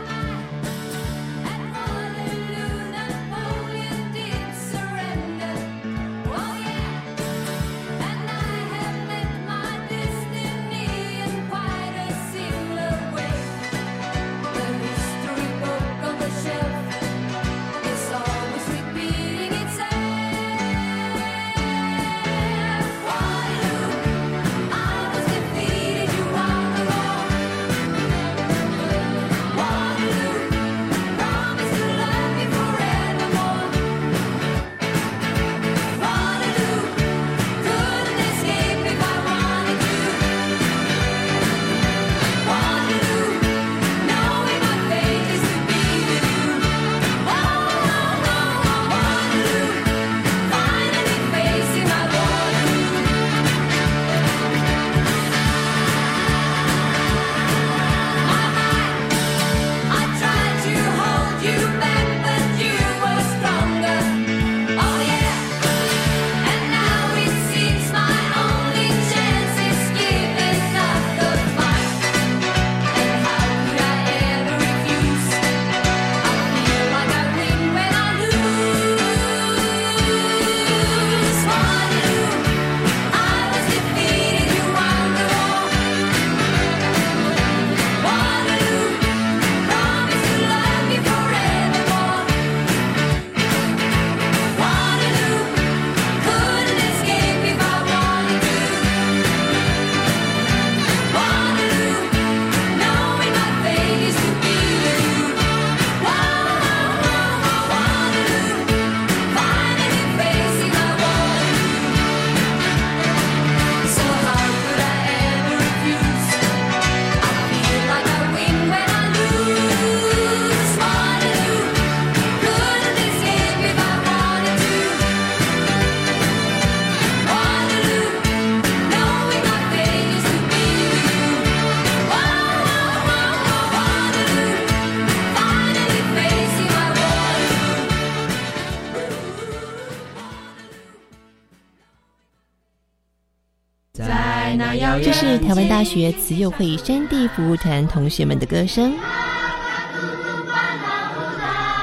[145.90, 148.92] 学慈幼会山地服务团同学们的歌声。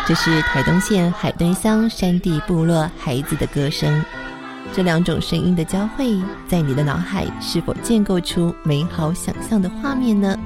[0.08, 4.02] 这是台东县海端乡山地部落孩子的歌声。
[4.72, 6.18] 这两种声音的交汇，
[6.48, 10.40] 在你的脑海是否建构出美好想象的画面呢？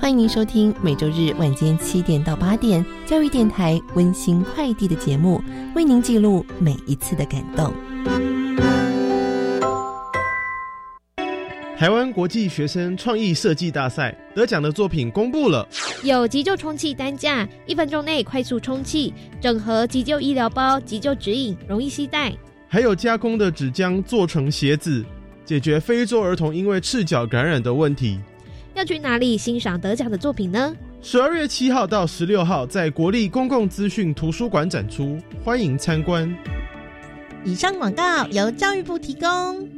[0.00, 5.42] 欢迎您收听每周日晚间七点到八点教育电台温馨快递的节目，
[5.74, 7.70] 为您记录每一次的感动。
[11.78, 15.64] 台湾国际学生创意设计大赛得奖的作品公布了，
[16.02, 22.32] 有急救充气担架，一分钟内快速充气；整合急救医疗包，急救指引，容易携带；
[22.66, 25.04] 还有加工的纸浆做成鞋子，
[25.44, 28.18] 解决非洲儿童因为赤脚感染的问题。
[28.74, 30.74] 要去哪里欣赏得奖的作品呢？
[31.00, 36.28] 十二月七号到十六号在国立公共资讯图书馆展出，欢迎参观。
[37.44, 39.77] 以上广告由教育部提供。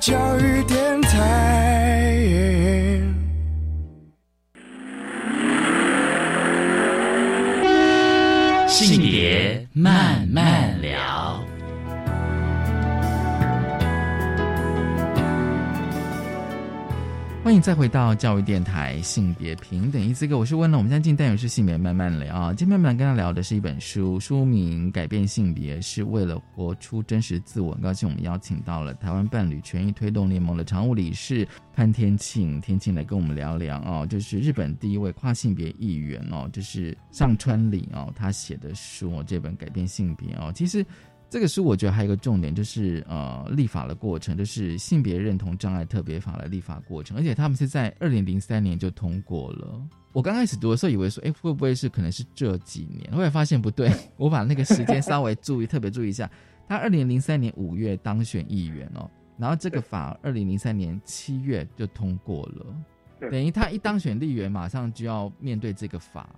[0.00, 2.26] 教育电台
[8.66, 10.19] 性别慢
[17.50, 20.78] 欢迎再回到教育电台性别平等一资格，我是温乐。
[20.78, 27.72] 我们现在进单元是性别慢慢聊啊，今天慢慢跟他聊的是一本书，书名《改变性别是为了活出真实自我》。
[27.74, 40.86] 很高兴我们邀请到了台湾伴侣权益推动联盟的常务理事潘天庆，天庆来跟我们聊聊哦，就是日本第一位跨性别议员哦，就是上川里哦，他写的书哦，这本《改变性别》哦，其实。
[41.30, 49.80] 这个书我觉得还有一个重点，就是呃立法的过程，就是性别认同障碍特别法的立法过程，而且他们是在二零零三年就通过了。
[50.12, 53.12] 我刚开始读的时候以为说，哎，会不会是可能是这几年？
[53.12, 53.88] 后来发现不对，
[54.18, 56.28] 我把那个时间稍微注意，特别注意一下，
[56.66, 62.66] 他二零零三年五月当选议员哦，然后这个法二零零三年七月就通过了，
[63.30, 66.28] 等于他一当选立员，马上就要面对这个法。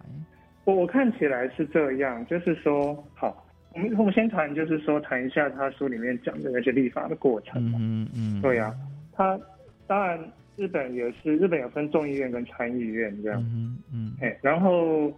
[0.64, 3.41] 我我看起来是这样，就是说好。
[3.74, 7.78] 我们我们先谈，就是说谈一下他书里面讲的那些立法的过程嘛。
[7.80, 8.40] 嗯嗯。
[8.42, 8.74] 对呀，
[9.12, 9.38] 他
[9.86, 10.18] 当然
[10.56, 13.40] 日本也是日本有分众议院跟参议院这样。
[13.54, 14.12] 嗯嗯。
[14.20, 15.12] 哎，然后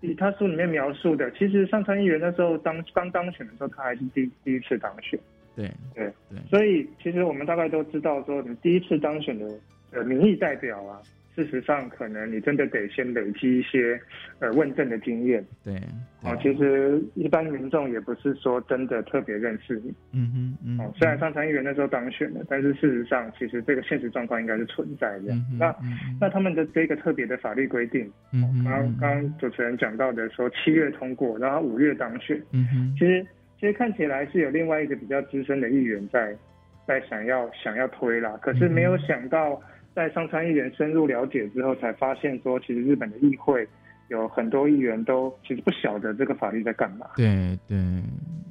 [0.00, 5.18] 以他书里面描述的，其实上参议员那时候当刚当选的时候，他还是第第一次当选。
[5.54, 6.38] 对对对。
[6.50, 9.46] 所以其实我们大概都知道，说你第一次当选的
[9.92, 11.00] 呃民意代表啊。
[11.36, 14.00] 事实上，可能你真的得先累积一些
[14.38, 15.44] 呃问政的经验。
[15.62, 15.74] 对，
[16.22, 19.94] 哦，其实一般民众也不是说真的特别认识你。
[20.12, 20.80] 嗯哼嗯。
[20.80, 25.34] 哦，虽然上参议员那时候当选了，但是事实上，其实这个现实状况应该是存在的。
[25.58, 25.76] 那
[26.18, 32.40] 那他们的这个特别的法律规定，刚刚刚主持人讲到的说七月通过，然后五月当选。
[32.52, 32.94] 嗯哼。
[32.98, 33.22] 其实
[33.60, 36.34] 其实看起来是有另外一个比较资深的议员在
[36.86, 39.60] 在想要想要推啦，可是没有想到。
[39.96, 43.66] 在上参议员深入了解之后，才发现说，其实日本的议会
[44.08, 47.06] 有很多议员都其实不晓得这个法律在干嘛。
[47.16, 47.78] 对对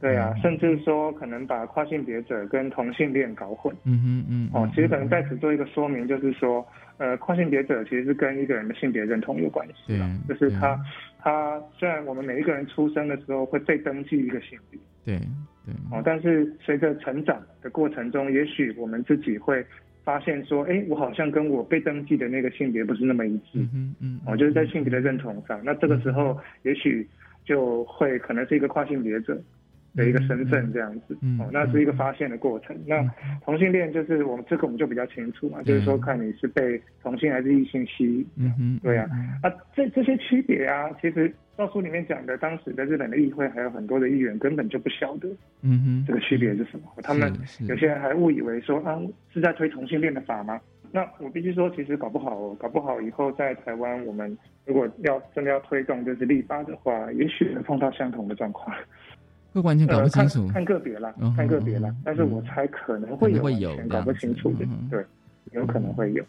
[0.02, 3.72] 对啊，甚至说可能把跨性别者跟同性恋搞混。
[3.84, 4.50] 嗯哼嗯。
[4.54, 6.66] 哦，其实可能在此做一个说明，就是说，
[6.98, 10.76] 呃，跨性别者其实是跟一个人的性别认同有关系的，就是他
[11.20, 15.20] 他虽然我们每一个人出生的时候会被登记一个性别，对
[15.64, 15.76] 对。
[15.92, 19.64] 哦，但是随着成长的过程中，也许我们自己会。
[20.06, 27.06] 发现说，哎，我好像跟我被登记的那个性别不是那么一致，嗯嗯，我就是在性别的认同上，那这个时候也许
[27.44, 29.42] 就会可能是一个跨性别者，
[29.96, 31.18] 的一个身份这样子。
[31.40, 32.76] 哦，那是一个发现的过程。
[32.86, 33.04] 那
[33.44, 38.28] 同性恋就是我们这个我们就比较清楚嘛，就是说看你是被同性还是异性吸引。
[38.38, 39.10] 嗯哼，对啊，
[39.44, 45.28] 啊这这些区别啊，其实照书里面讲的，当时的日本的议会还有很多的议员根本就不晓得。
[45.62, 46.92] 嗯哼，这个区别是什么？
[47.04, 47.32] 他们
[47.68, 49.00] 有些人还误以为说啊
[49.34, 50.60] 是在推同性恋的法吗？
[50.92, 58.74] 那我必须说，其实搞不好，搞不好以后在台湾，我们如果要真的要推动就是立法的话，也许能碰到相同的状况。
[59.56, 61.96] 会完全搞不清楚，看个别啦，看个别啦。
[62.04, 65.06] 但是我猜可能会有会有搞不清楚的，对，
[65.54, 66.22] 有可能会有。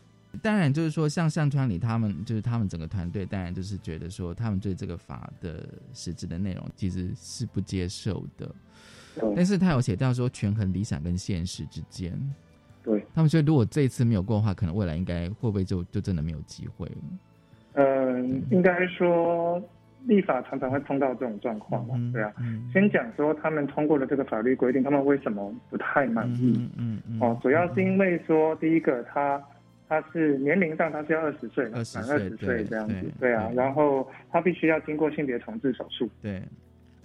[0.43, 8.49] 当然，就是说像向川里他们，就是他们整个团队，当然就是觉得说，他们对这个法的实质的内容其实是不接受的。
[9.35, 12.13] 但是他有写到说，权衡理想跟现实之间。
[12.85, 16.95] 对他们说，如果这一次没有过的话，可能未来应该会不会就就真的没有机会了？
[17.73, 19.61] 嗯，应该说
[20.07, 21.95] 立法常常会碰到这种状况嘛。
[22.13, 22.33] 对啊，
[22.73, 26.69] 先讲说他们通过了这个法律规定，他们为什么不太满意？
[26.79, 29.43] 嗯嗯哦，主要是因为说第一个，他
[29.89, 31.79] 他是年龄上他是要二十岁，满
[32.11, 32.95] 二十岁这样子。
[33.21, 36.09] 对啊，然后他必须要经过性别重置手术。
[36.23, 36.43] 对。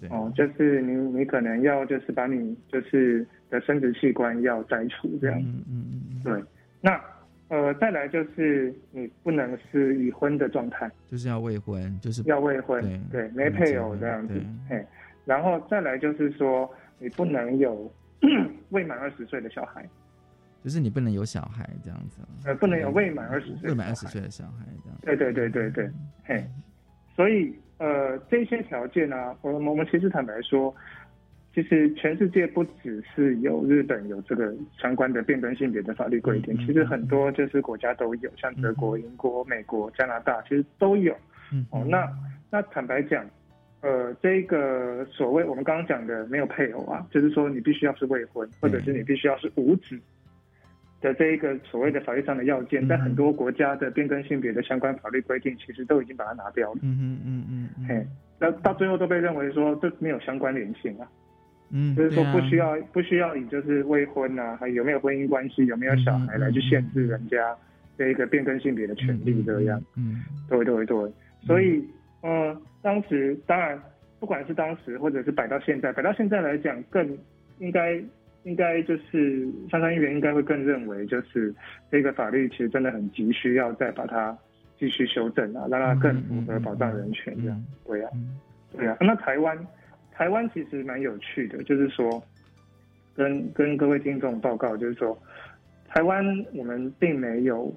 [0.09, 6.43] 哦，就是你你可能要就是把你就是的生殖器官要摘除这样，嗯嗯嗯，对，
[6.81, 6.99] 那
[7.51, 14.81] 呃再来就是你不能是已婚的状态，就是要未婚，就是要未婚，对，没配偶这样子，嘿，
[15.25, 17.91] 然后再来就是说你不能有
[18.71, 19.85] 未满二十岁的小孩，
[20.63, 25.91] 就是你不能有小孩这样子，呃，不能有未满二十岁未满二十岁的小孩这样，对对对对对，
[26.23, 26.47] 嘿，
[27.15, 27.53] 所以。
[27.81, 30.71] 呃，这些条件呢，我我们其实坦白说，
[31.53, 41.13] 其实全世界不只是有日本有这个相关的变更性别的法律规定，其实很多就是国家都有，像德国、英国、美国、加拿大，其实都有。
[41.69, 42.09] 哦，那
[42.49, 43.25] 那坦白讲，
[43.81, 49.99] 呃，这个所谓我们刚刚讲的没有配偶啊，就是说你必须要是未婚，或者是你必须要是无子。
[51.01, 56.79] 的这一个所谓的法律上的要件，在很多国家的变更性别的相关法律规定，其实都已经把它拿掉了。
[56.83, 58.07] 嗯嗯嗯嗯，嘿，
[58.39, 61.09] 那到最后都被认为说这没有相关联性啊。
[61.71, 67.55] 嗯，就是说不需要不需要以就是未婚啊，还有没有婚姻关系，有没有小孩来去限制人家
[67.97, 69.81] 这一个变更性别的权利这样。
[69.95, 71.83] 嗯，对对对，所以
[72.23, 73.79] 嗯，当时当然
[74.19, 77.17] 不管是当时或者是摆到现在，摆到现在来讲，更
[77.59, 78.01] 应该。
[78.43, 81.53] 应该就是相关议员应该会更认为，就是
[81.91, 84.35] 这个法律其实真的很急需要再把它
[84.79, 87.63] 继续修正啊，让它更符合保障人权这样。
[87.85, 88.09] 对啊，
[88.75, 88.97] 对啊。
[88.99, 89.55] 那台湾，
[90.21, 92.23] 台湾其实蛮有趣的，就是说，
[93.15, 95.19] 跟跟各位听众报告，就是说，
[95.87, 97.75] 台湾我们并没有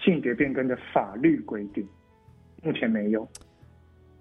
[0.00, 1.84] 性别变更的法律规定，
[2.62, 3.28] 目前没有。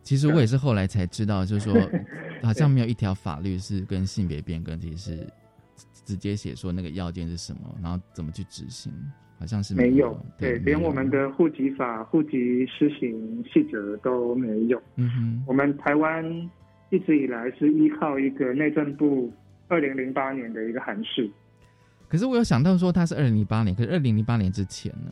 [0.01, 1.79] 其实我也是后来才知道，就是说，
[2.41, 5.27] 好像没有一条法律是跟性别变更，其实是
[6.03, 8.91] 直接写说那个要件是什么，然后怎么去执行，
[9.37, 10.19] 好像是没有。
[10.39, 14.81] 对，连我们的户籍法、户籍施行细则都没有。
[14.95, 16.25] 嗯哼，我们台湾
[16.91, 19.33] 一直以来是依靠一个内政部
[19.67, 21.27] 二零零八年的一个函释。
[22.07, 25.11] 可是我有想到说，它是二零零八年，可是二零零八年之前呢？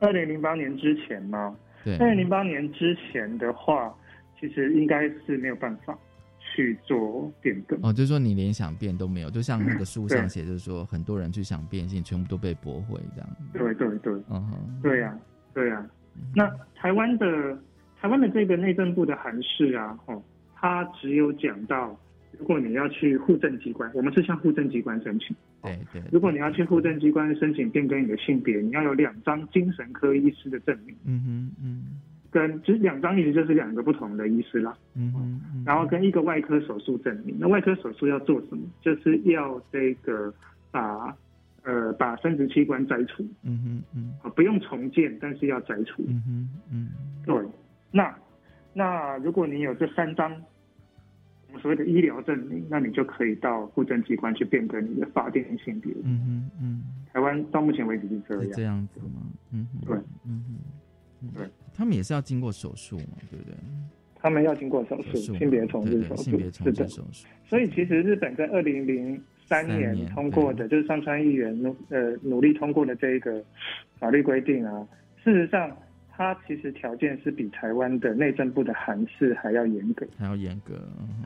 [0.00, 1.56] 二零零八年之前吗？
[1.84, 3.94] 对，二零零八年之前的话。
[4.40, 5.96] 其实应该是没有办法
[6.38, 13.30] 去做变更哦，就是说你连想变都没有，就像那个书上写，就是说很多人去想变性，全部都被驳回这样。
[13.54, 15.18] 对对对，嗯，对呀
[15.54, 15.86] 对呀。
[16.34, 17.56] 那台湾的
[17.98, 20.22] 台湾的这个内政部的函释啊，哦，
[20.64, 21.94] 它只有讲到，
[22.38, 26.02] 如果你要去户政机关，我们是向户政机关申请，对对。
[26.10, 30.96] 如果你要去户政机关申请变更你的性别，你要有两张精神科医师的证明。
[31.04, 31.84] 嗯哼嗯。
[32.30, 37.36] 跟其实两张意思就是两个不同的医师啦，嗯，然后跟一个外科手术证明。
[37.38, 38.66] 那外科手术要做什么？
[38.80, 40.32] 就是要这个
[40.70, 41.14] 把
[41.62, 46.88] 呃把生殖器官摘除，嗯哼嗯，啊不用重建，但是要摘除，嗯哼嗯，
[47.26, 47.36] 对。
[47.92, 48.12] 那
[48.72, 50.34] 那如果你有这三张
[51.60, 56.82] 所谓的医疗证明，那你就可以到户政机关去变更你的法定性别，嗯哼嗯。
[57.12, 59.22] 台湾到目前为止是这样，这样子吗？
[59.52, 59.96] 嗯，对，
[60.26, 61.46] 嗯哼，对。
[61.74, 63.54] 他们也是要经过手术嘛，对不对？
[64.14, 67.26] 他们要经过手术，性别重置手术，性别重置手术。
[67.46, 73.44] 所以其实日本在二零零三年通过的，就是上川议员努呃努力通过的这一个
[73.98, 74.88] 法律规定啊，
[75.22, 75.70] 事实上
[76.16, 80.74] 它其实条件是比台湾的内政部的函释还要严格，还要严格，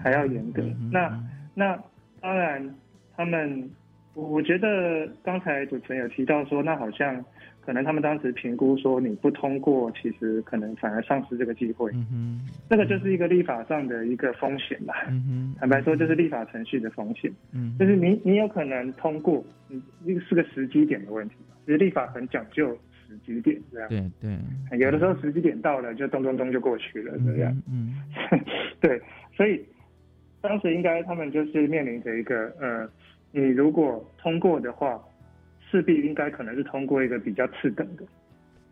[0.03, 0.63] 还要严格。
[0.91, 1.23] 那
[1.55, 1.79] 那
[2.21, 2.75] 当然，
[3.17, 3.71] 他们
[4.15, 7.25] 我我觉得刚才主持人有提到说，那好像。
[7.61, 11.91] 可能他们当时评估说你不通过，其实可能反而丧失这个机会。
[12.11, 14.95] 嗯这个就是一个立法上的一个风险吧。
[15.11, 17.31] 嗯坦白说，就是立法程序的风险。
[17.53, 17.77] 嗯。
[17.79, 21.35] 就是你你有可能通过，嗯，这个是个时机点的问题。
[21.67, 22.75] 其实立法很讲究
[23.09, 23.89] 时机点，这样。
[23.89, 24.79] 对对。
[24.79, 27.63] 有的时候十几点到了，就咚咚咚就过去了，这样。
[27.69, 27.95] 嗯。
[28.81, 29.01] 对，
[29.37, 29.65] 所以
[30.41, 32.89] 当时应该他们就是面临着一个，呃，
[33.33, 35.01] 你如果通过的话。
[35.71, 38.03] 势必应该可能是通过一个比较次等的，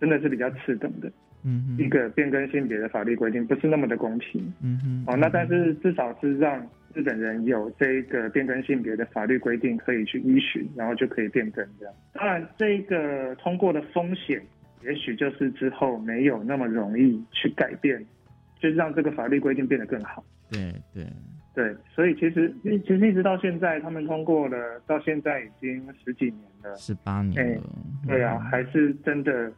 [0.00, 1.12] 真的是比较次等的，
[1.44, 6.66] 嗯，一个变更性别的法律规定，不是那么的公平，嗯哼，哦，那但是至少是让
[6.96, 11.94] 日本人有这个变更性别的法律规定可以去依循，然后就可以变更这样。
[12.14, 14.42] 当然，这个通过的风险，
[14.82, 18.02] 也许就是之后没有那么容易去改变，
[18.58, 20.24] 就是让这个法律规定变得更好。
[20.50, 21.06] 对对。
[21.54, 27.62] 对，所以其实其实一直到现在，他们通过了，到现在已经十几年了，十八年了。
[28.06, 29.52] 对啊，还是真的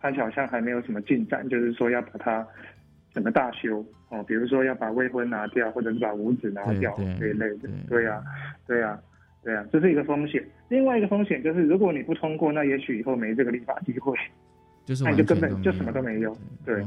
[0.00, 2.46] 看起来好像还没有什么进展，就是说要把它
[3.14, 7.68] 整个大修哦，比如说要把未婚拿掉，或者是把五子拿掉这一类的。
[7.88, 8.22] 对呀，
[8.66, 8.98] 对呀，
[9.42, 10.44] 对呀，这是一个风险。
[10.68, 14.16] 另外一个风险就是，如果你不通过，那也许以后没这个立法机会，
[14.86, 16.36] 就是那你就根本就什么都没有。
[16.64, 16.84] 对。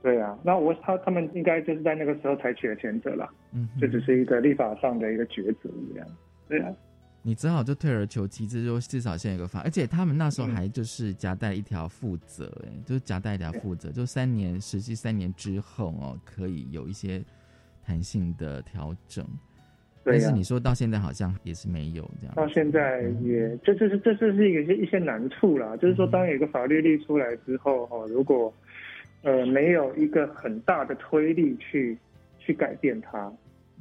[0.00, 6.06] 对啊，那我他他们应该就是在那个时候采取了前者了，嗯，这只是一个立法上的一个抉择一样。
[6.48, 6.72] 对啊，
[7.22, 17.22] 你只好就退而求其次，就至少先有个法，而且他们那时候还就是夹带一条负责，哎，就是夹带一条负责，就三年实际三年之后哦，可以有一些
[17.84, 19.26] 弹性的调整。
[20.04, 22.34] 但是你说到现在好像也是没有这样。
[22.34, 28.50] 到现在也这这是这这是一个一些难处啦，就是说当有一个法律立出来之后哦，如果
[29.22, 31.98] 呃，没有一个很大的推力去
[32.38, 33.30] 去改变它，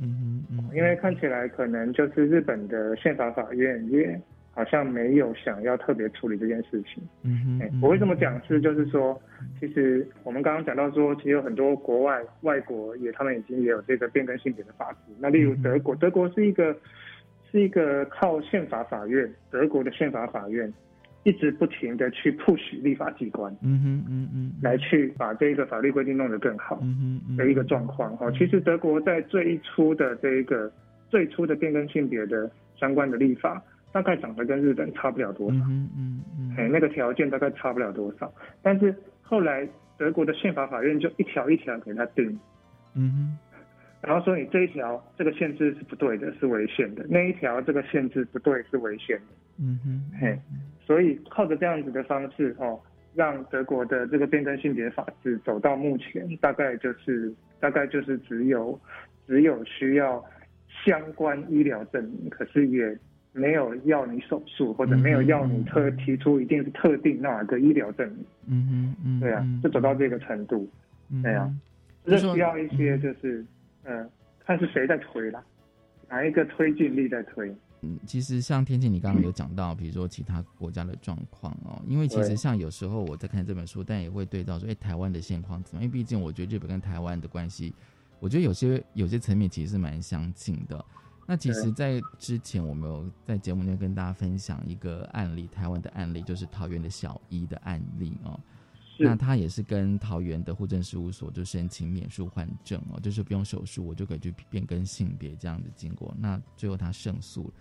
[0.01, 4.19] 嗯嗯，因为看起来可能就是日本的宪法法院也
[4.51, 9.19] 好像没有想要特别处理这件事情，嗯嗯，我为什么讲是就是说，
[9.59, 16.75] 其实我们刚刚讲到说，其实有很多国外外国也他们已经也有这个变更性别的法制，那例如德国，德国是一个
[17.51, 20.71] 是一个靠宪法法院，德国的宪法法院。
[21.27, 28.15] 一直不停的去 push 立法机关，嗯哼嗯嗯，来去把这个法律规定弄得更好，嗯哼的一个状况。
[28.15, 28.31] 哈。
[28.31, 30.71] 其实德国在最初的这一个
[31.09, 33.61] 最初的变更性别的相关的立法，
[33.91, 38.33] 大概长得跟日本差不了多少，嗯嗯嗯，哎，那个条件大概差不了多少。
[38.61, 39.67] 但是后来
[39.97, 42.39] 德国的宪法法院就一条一条给他定，
[42.95, 43.37] 嗯哼，
[44.01, 49.23] 然后说你这一条这个限制是不对的，是违宪的；那一条这个限制不对，是违宪的，
[49.59, 50.39] 嗯哼，嘿。
[50.85, 52.79] 所以靠着这样子的方式哦，
[53.13, 58.79] 让德国的这个变更性别法制走到目前，大概就是大概就是只有
[59.27, 60.23] 只有需要
[60.85, 62.97] 相关医疗证明，可是也
[63.33, 68.25] 没有要你手术或者没有要你特提出一定是特定哪个医疗证明。
[68.47, 70.69] 嗯嗯嗯，对啊，就走到这个程度，
[71.21, 71.51] 对啊，
[72.05, 73.45] 这需要一些就是
[73.83, 74.09] 嗯，
[74.45, 75.43] 看是谁在推啦，
[76.07, 77.53] 哪一个推进力在推。
[77.81, 85.83] 嗯，其实像天气，你刚刚有讲到，比如说其他国家的状况哦，因为其实像有时候我在看这本书，但也会对照说，哎，台湾的现况怎么？
[85.83, 87.73] 因为毕竟我觉得日本跟台湾的关系，
[88.19, 90.83] 我觉得有些有些层面其实是蛮相近的。
[91.29, 98.39] 那其实，在之前我们有在节目里面跟大家分享一个案例，台湾的案例就是桃园的小一的案例哦。
[98.99, 106.13] 那他也是跟桃园的户政事务所就申请免诉换证哦，就是不用手术，我就可以去变更性别这样的经过。
[106.19, 107.51] 那最后他胜诉，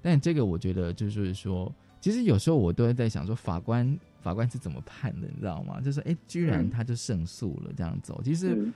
[0.00, 5.80] 但这个我觉得就是说，其实有时候我都会在想说，法官法官是怎么判的，你知道吗？
[5.80, 8.20] 就是哎，居然他就胜诉了这样走。
[8.22, 8.70] 其实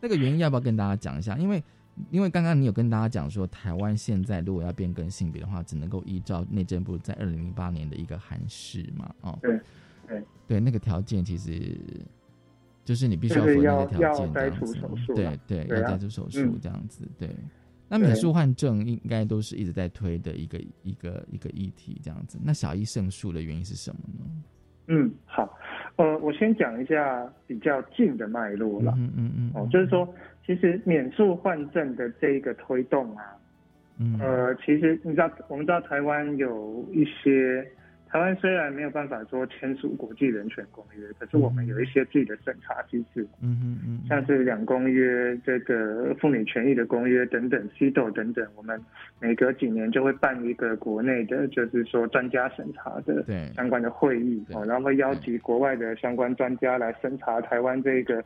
[0.00, 1.36] 那个原因要不要跟大家讲一下？
[1.36, 1.62] 因为
[2.10, 9.38] 因为刚刚你有跟大家讲说，台湾现在如果要变更性别的话，只能够依照内政部在二零零八年的一个函释嘛，哦。
[9.42, 9.60] 对
[10.46, 11.52] 对，那个条件其实
[12.84, 15.14] 就是你必须要符合那个条件这样子。
[15.14, 17.06] 对对，要摘除手术这样子。
[17.18, 17.28] 对，
[17.88, 22.38] 那免术换证应该都是一直在推的一个一个一个议题这样子。
[22.42, 24.24] 那小一胜诉的原因是什么呢？
[24.88, 25.56] 嗯，好，
[25.96, 28.92] 呃，我先讲一下比较近的脉络了。
[28.96, 29.50] 嗯嗯嗯。
[29.54, 30.08] 哦，就是说，
[30.44, 33.24] 其实免术换证的这一个推动啊，
[33.98, 37.64] 嗯呃，其实你知道，我们知道台湾有一些。
[38.10, 48.80] 台湾虽然没有办法说签署国际人权公约，可是我们有一些自己的审查机制，嗯嗯嗯，像是两公约、这个妇女权益的公约等等，CDO 等等，我们
[49.20, 58.24] 每隔几年就会办一个国内的，就是说专家审查的相关的会议，哦，然后会邀集国外的相关专家来审查台湾这个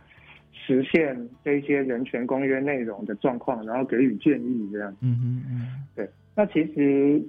[0.52, 4.90] 实现这些人权公约内容的状况，然后给予建议这样。
[5.02, 7.22] 嗯嗯嗯，对，那其实。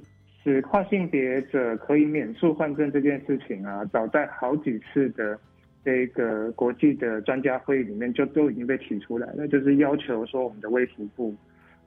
[0.46, 5.36] 使跨性别者可以免诉换证这件事情啊，早在好几次的
[5.84, 11.36] 这个国际的专家会议里面就都已经被提出来了，就是要求说我们的卫福部，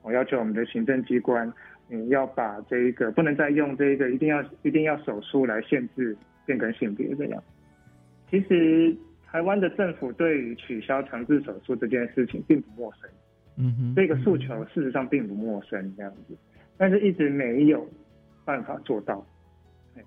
[0.03, 1.53] 我要求我们的行政机关，
[1.89, 7.41] 嗯，要把这一个不能再用这一个一定要一定要手术来限制变更性别这样。
[8.29, 8.93] 其实
[9.25, 13.09] 台湾的政府对于取消强制手术这件事情并不陌生，
[13.57, 16.37] 嗯哼，这个诉求事实上并不陌生这样子，
[16.77, 17.89] 但是一直没有。
[18.49, 19.23] 办法做到，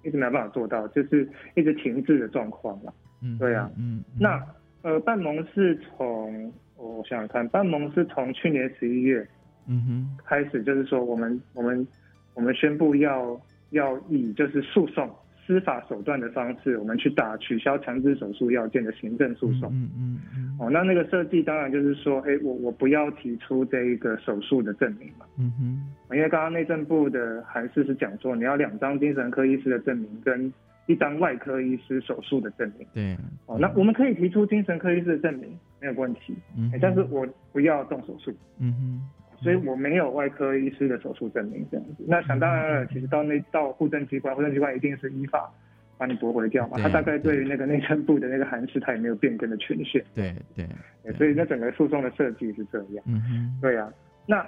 [0.04, 2.92] 一直没有办法做到，就是一直停滞的状况嘛。
[3.22, 4.44] 嗯，对啊，嗯，那
[4.82, 9.28] 呃，半盟是从我想想看，半盟是从去年十一月，
[9.68, 11.88] 嗯哼，开始就是说，我们我们
[12.34, 13.40] 我们宣布要
[13.70, 15.08] 要以就是诉讼。
[15.46, 19.70] 司法手段的方式，我们去打取消强制手术要件的行政诉讼。
[19.74, 20.58] 嗯嗯嗯。
[20.60, 25.26] 哦，那那个设计当然就是说，哎，我我不要提出这一个手术的证明嘛。
[25.38, 26.16] 嗯哼。
[26.16, 30.54] 因为刚刚内政部的函释是讲说，你要两张精神科医师的证明跟
[30.88, 32.88] 一张外科医师手术的证明。
[32.94, 33.18] 对。
[33.48, 36.36] 哦，那我们可以提出精神科医师的证明，没有问题。
[36.58, 36.72] 嗯。
[36.82, 38.32] 但是我不要动手术。
[38.60, 39.02] 嗯哼。
[39.42, 45.52] 所以我没有外科医师的手术证明这样子，那想当然了，其实到那到户政机关，户政机关一定是依法
[45.98, 46.78] 把你驳回掉嘛。
[46.78, 50.04] 他大概对于那个内政部的那个函释，他也没有变更的权限。
[50.16, 53.04] 对对，所以那整个诉讼的设计是这样。
[53.08, 53.92] 嗯哼，对啊。
[54.28, 54.46] 那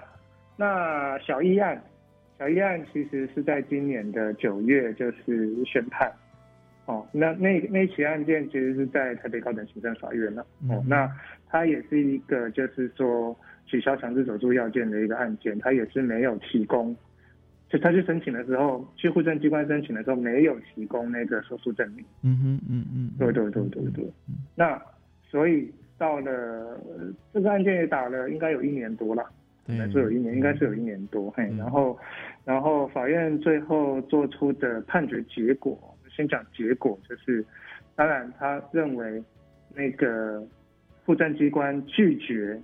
[0.56, 1.82] 那小议案，
[2.38, 6.12] 小议案其实是在今年的九月就是宣判。
[6.86, 10.46] 哦，那那那起案件其实是在台北高等行政法院了。
[10.70, 11.10] 哦，那
[11.48, 13.36] 它也是一个就是说。
[13.66, 16.96] 取消强制手术要件的一个案件，他也是没有提供，
[17.70, 22.06] 就他去申请的时候，去户政机关申请的时候没有提供那个手术证明。
[22.24, 24.06] 嗯哼，嗯嗯，对对对对对。
[24.54, 24.80] 那
[25.24, 26.78] 所以到了
[27.34, 29.26] 这个案件也打了，应该有一年多了，
[29.68, 31.32] 应该是有一年，应该是有一年多。
[31.32, 31.98] 嘿，然后
[32.44, 37.46] 然后法院最后做出的判决结果，先讲结果，就是
[37.96, 39.24] 当然他认为
[39.76, 40.46] 那个
[41.04, 42.62] 复政机关拒绝。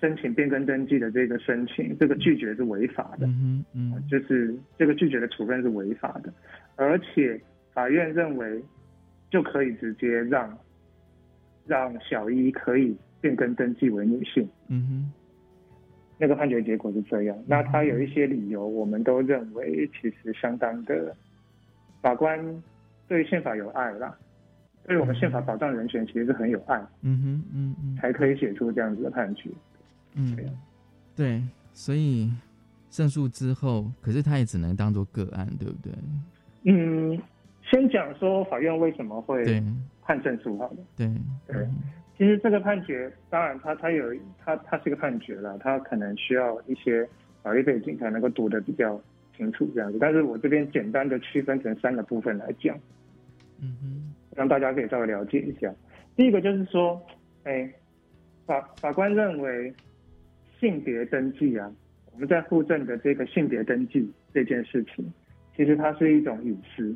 [0.00, 6.34] 申请变更登记的这个申请，这个拒绝是违法的，嗯嗯，就是这个拒绝的处分是违法的，
[6.74, 7.40] 而且
[7.72, 8.60] 法院认为
[9.30, 10.58] 就可以直接让
[11.68, 15.12] 让小一可以变更登记为女性，嗯哼，
[16.18, 17.38] 那个判决结果是这样。
[17.46, 21.14] 那他有一些理由，我们都认为其实相当的，
[22.02, 22.62] 法官
[23.08, 24.14] 对宪法有爱啦，
[24.84, 29.48] 对我们宪法保障人权其实是很有爱，嗯哼嗯嗯，才可以写出这样子的判决。
[30.14, 30.36] 嗯，
[31.16, 31.42] 对，
[31.72, 32.30] 所以
[32.90, 35.92] 胜诉之后，可是他也只能当做个案，对不对？
[36.64, 37.18] 嗯，
[37.62, 39.62] 先讲说法院为什么会
[40.02, 40.76] 判胜诉好了。
[40.96, 41.08] 对
[41.46, 41.68] 对，
[42.18, 47.08] 其实这个判决，当然他他有他他是一个判决了，他可能需要一些
[47.42, 49.00] 法律背景才能够读得比较
[49.42, 49.98] 清楚这样子。
[50.00, 52.78] 但是我这边简单的区分成三个部分来讲，
[53.60, 55.74] 嗯哼，让大家可以稍微了解一下。
[56.16, 57.00] 第一个就是说，
[57.44, 57.70] 哎，
[58.46, 59.74] 法法官认为。
[60.60, 61.68] 性别登记啊，
[62.12, 65.04] 我们在户政的这个性别登记这件事情，
[65.56, 66.94] 其实它是一种隐私。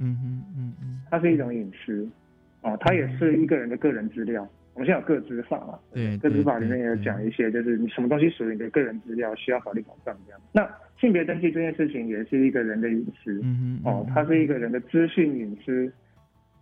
[0.00, 2.10] 嗯哼嗯嗯，它是一种隐私，
[2.62, 4.44] 哦，它也是一个人的个人资料。
[4.78, 5.76] 我们现在有个资法嘛？
[5.92, 10.40] 对，个资法里面也有讲一些，就是你什么东西属于你的个人资料，需要法律保障这样。
[10.52, 10.70] 那
[11.00, 13.40] 性别登记这件事情也是一个人的隐私。
[13.42, 15.92] 嗯哦，它是一个人的资讯隐私，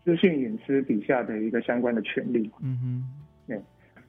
[0.03, 2.51] 资讯隐私底下的一个相关的权利。
[2.63, 3.05] 嗯哼，
[3.47, 3.61] 对。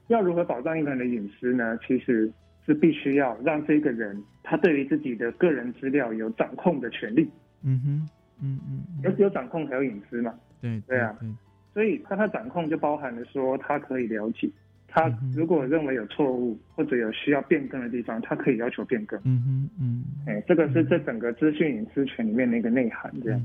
[0.08, 1.78] 要如何保障一个人的隐私呢？
[1.86, 2.32] 其实
[2.66, 7.30] 是必须要让这个人他对于自己的个人资料有掌控的权利。
[7.62, 8.10] 嗯哼，
[8.42, 10.34] 嗯嗯，有有掌控才有隐私嘛。
[10.62, 11.14] 对对啊，
[11.74, 14.50] 所以他他掌控就包含了说他可以了解。
[14.90, 19.20] 他如果认为有错误或者有需要变更的地方，他可以要求变更。
[19.26, 23.40] 嗯哼嗯，哎，这个是这整个资讯隐私权里面的一个内涵，这样。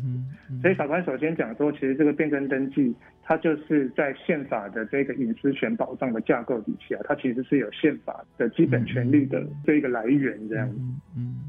[0.63, 10.71] 所以法官首先讲说，其实这个变更登记，它就是在宪法的这个隐私权保障的架构底下，它其实是有宪法的基本权利的这一个来源，这样。
[11.17, 11.41] 嗯，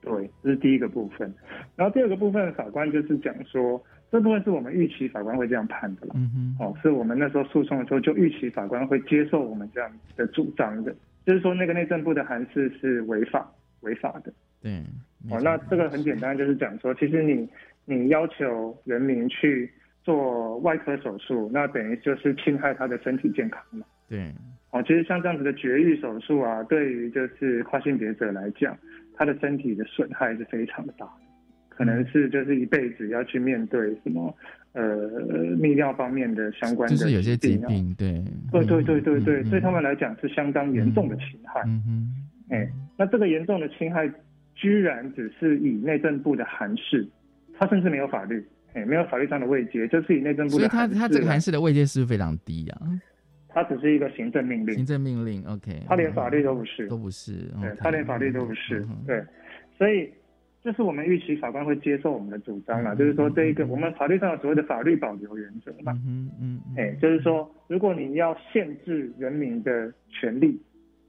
[0.00, 1.30] 对，这是第一个部分。
[1.76, 3.82] 然后第二个部分，法官就是讲说。
[4.10, 10.92] 这部分是我们预期法官会这样判的了，嗯哼，哦，是我们那时候诉讼的时候就预期法官会接受我们这样的主张的，
[11.24, 13.48] 就是说那个内政部的函释是违法
[13.82, 14.82] 违法的，对，
[15.30, 17.48] 哦，那这个很简单，就是讲说，其实你
[17.84, 19.70] 你要求人民去
[20.02, 24.32] 做外科手术，那等于就是侵害他的身体健康嘛，对，
[24.72, 28.76] 哦，其实像这样子的绝育手术啊，对于就是跨性别者来讲，
[29.14, 31.08] 他的身体的损害是非常的大。
[31.80, 34.36] 可能是就是一辈子要去面对什么
[34.74, 35.08] 呃
[35.56, 38.22] 泌尿方面的相关的，就是有些疾病，对，
[38.52, 41.62] 对对对对对，对他们来讲是相当严重的侵害。
[41.64, 42.68] 嗯哼，哎，
[42.98, 44.06] 那这个严重的侵害
[44.54, 47.08] 居然只是以内政部的函释，
[47.58, 50.58] 他甚至没有法律，哎，没有法律上的位阶，就是以内政部的。
[50.58, 52.82] 所以他他这个函释的位阶是非常低啊。
[53.48, 54.74] 他只是一个行政命令。
[54.74, 55.82] 行政命令，OK。
[55.88, 56.86] 他连法律都不是。
[56.88, 57.32] 都不是。
[57.58, 58.86] 对，他连法律都不是。
[59.06, 59.24] 对，
[59.78, 60.12] 所以
[60.62, 65.92] 这是我们预期法官会接受我们的主张了，就是说这一个我们法律上有所谓的法律保留原则嘛。
[66.06, 66.60] 嗯嗯。
[66.76, 70.60] 哎，就是说，如果你要限制人民的权利。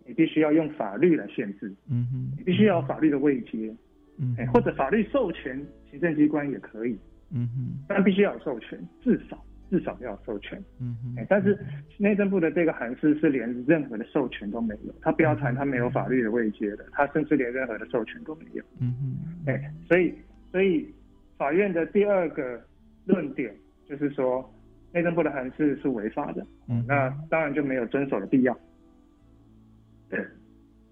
[0.04, 3.74] 你必须要用法律来限制，嗯哼，你必须要有法律的位阶，
[4.18, 6.98] 嗯，哎或者法律授权行政机关也可以，
[7.32, 9.42] 嗯哼，但必须要有授权，至少
[9.72, 11.58] 至少要有授权，嗯嗯，但是
[11.98, 19.18] 内政部的这个函释是连任何的授权都没有，他不要谈他没有法律的位阶的，他甚至连任何的授权都没有，嗯嗯，
[19.48, 20.14] 哎，所以
[20.52, 20.94] 所以
[21.38, 22.62] 法院的第二个
[23.06, 23.56] 论点
[23.88, 24.54] 就是说
[24.92, 28.60] 内政部的函释是违法的，嗯，那当然就没有遵守的必要。
[30.10, 30.20] 对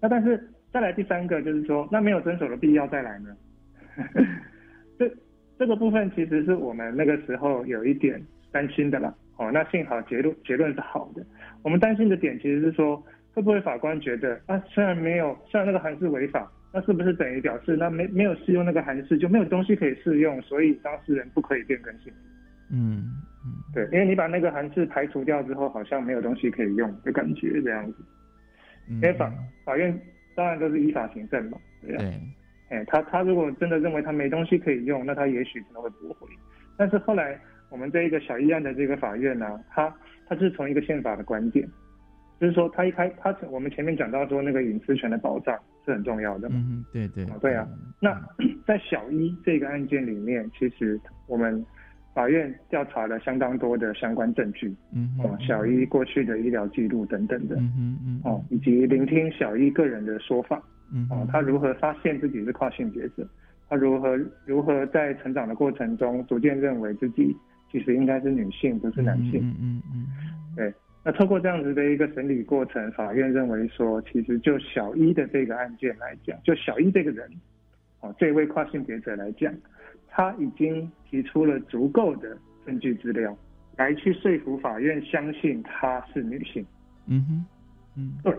[0.00, 3.36] 那但是再来第三个就是说，那没有遵守的必要再来呢？
[4.98, 5.10] 这
[5.58, 8.18] 这个部分其实是我们那个时候有一点
[8.52, 9.14] 担心的啦。
[9.36, 11.24] 哦，那幸好结论结论是好的。
[11.62, 22.12] 我们担心的点其实是说，会不会法官觉得啊，虽然没有虽然那个函释违法，那是不是等于表示那没没有适用那个函释就没有东西可以适用，所以当事人不可以变更性？
[22.70, 28.04] 嗯嗯，对，因为你把那个函释排除掉之后，好像没有东西可以用的感觉这样子。
[28.88, 29.32] 因为法
[29.64, 29.98] 法院
[30.34, 32.02] 当然都是依法行政嘛，对呀，
[32.68, 36.28] 哎，他他如果真的认为他没东西可以用，那他也许真的会驳回。
[36.76, 37.38] 但是后来
[37.70, 39.92] 我们这一个小议案的这个法院呢，他
[40.28, 41.66] 他是从一个宪法的观点，
[42.40, 47.66] 就是说他一开他我们前面讲到说那个隐私权的保障是很重要的，嗯，对对，对啊。
[48.00, 48.20] 那
[48.66, 51.64] 在小一这个案件里面，其实我们。
[52.12, 60.60] 法院调查了相当多的相关证据，嗯，哦，小一过去的医疗记录等等的，嗯嗯，哦，以及聆听小一个人的说法，
[60.92, 63.24] 嗯，哦，他如何发现自己是跨性别者，
[63.68, 67.34] 他如何如何在成长的过程中逐渐认为自己
[67.70, 70.06] 其实应该是女性，不是男性，嗯嗯嗯，
[70.56, 77.30] 对，那透过这样子的一个审理过程，法院认为说，其实就小一的这个案件来讲，就小一这个人，
[78.00, 79.54] 哦，这位跨性别者来讲。
[80.12, 83.34] 他已经提出了足够的证据资料，
[83.76, 86.66] 来去说服法院相信她是女性。
[87.06, 87.44] 嗯哼，
[87.96, 88.36] 嗯，对，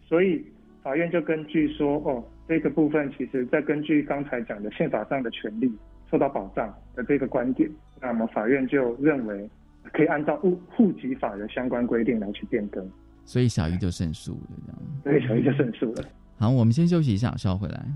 [0.00, 0.40] 所以
[0.84, 5.68] 法院就根据说，哦，这个部分其实在根据刚才讲的宪法上的权利
[6.08, 7.68] 受到保障的这个观点，
[8.00, 9.48] 那么法院就认为
[9.92, 12.86] 可以按照户户籍法的相关规定来去变更。
[13.24, 14.80] 所以小姨就胜诉了，这样。
[15.04, 16.04] 对，小姨就胜诉了。
[16.38, 17.86] 好，我们先休息一下，稍后回来。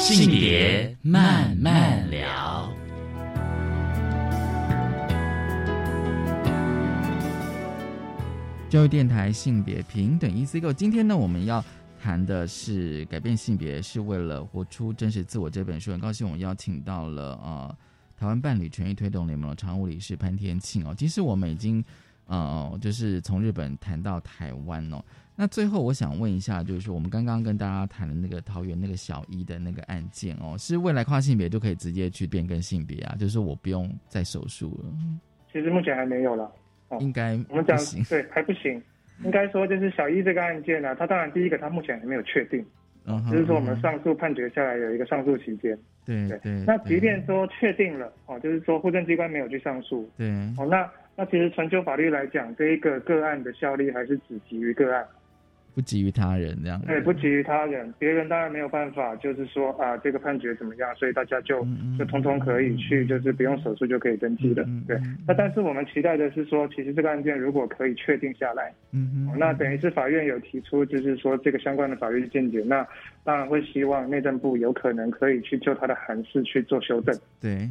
[0.00, 2.72] 性别慢慢聊，
[8.70, 10.72] 教育电台性别平等 E C Go。
[10.72, 11.62] 今天呢，我们要
[12.02, 15.92] 谈的是改变性别是为了活出真实自我这本书。
[15.92, 17.76] 很高兴我们邀请到了呃
[18.18, 20.94] 台湾伴侣权益推动联盟的常务理事潘天庆哦。
[20.96, 21.84] 其实我们已经
[22.30, 25.04] 呃就是从日本谈到台湾哦。
[25.36, 33.16] 那最后我想问一下，就是说我们刚刚跟大家谈的那个桃园那个小一的那个案件哦，是未来跨性别就可以直接去变更性别啊？
[33.18, 34.92] 就是我不用再手术了？
[35.50, 36.52] 其实目前还没有了，
[36.88, 37.76] 哦应该我们讲
[38.08, 38.82] 对还不行，
[39.24, 42.62] 应该说就是小一这个案件呢，他当然第一个他目前还没有确定，
[43.30, 46.62] 就是说我们上诉判决下来有一个上诉期间，对对。
[46.66, 50.28] 那即便说确定了哦，就是说户政机关没有去上诉，对
[50.58, 55.04] 哦，那那其实全球法律来讲，这一个个案的效力还是只基于个案。
[55.72, 61.64] 不急于他人这样，对，不急于他人，别人当然没有办法，就是说啊，这个判决怎么样，所以大家就
[61.96, 64.98] 就通通可以去，就是不用手术就可以登记的，对。
[65.28, 72.84] 那但是我们期待的是说，其实这个案件如果可以确定下来，嗯嗯，那等于是法院有提出，就是说这个相关的法律见解，那
[73.22, 77.70] 当然会希望内政部有可能可以去就他的函释去做修正，对。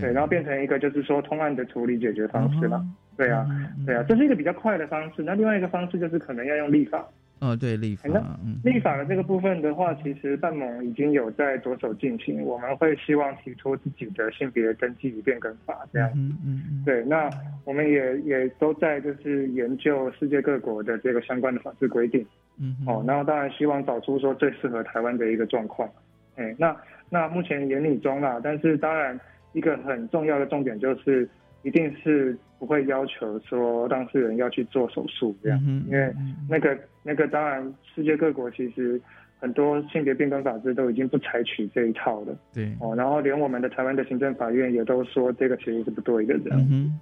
[0.00, 2.84] 对，然后变成一个就是说通案的处理解决方式了。
[3.16, 3.46] 对啊，
[3.86, 5.22] 对啊，这是一个比较快的方式。
[5.22, 7.06] 那另外一个方式就是可能要用立法。
[7.40, 8.08] 哦，对，立法。
[8.08, 8.20] 那
[8.68, 12.42] 立法的这个部分的话，其实半盟已经有在着手进行。
[12.42, 16.10] 我们会希望提出自己的性别登记与变更法这样。
[16.14, 16.82] 嗯嗯嗯。
[16.84, 17.28] 对，那
[17.64, 22.24] 我们也也都在就是研究世界各国的这个相关的法制规定。
[22.58, 22.76] 嗯。
[22.86, 25.88] 哦，然后当然希望找出说最适合台湾的一个状况。
[26.36, 26.74] 哎，那
[27.10, 29.20] 那目前研拟中啦，但是当然
[29.54, 31.26] 一个很重要的重点就是。
[31.66, 36.12] 一定是不会要求说当事人要去做手术这样，因为
[36.46, 39.00] 那个那个当然世界各国其实
[39.38, 42.36] 很多性别变更法制都已经不采取这一套了。
[42.52, 46.92] 对哦，然后连我们的台湾的行政法院也都说这个其实是不对的这样。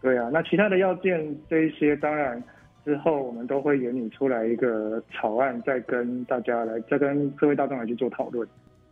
[0.00, 2.40] 对啊，那其他的要件这一些当然
[2.84, 8.46] 之后我们都会研拟出来一个草案，再跟大家来再跟各位大众来去做讨论。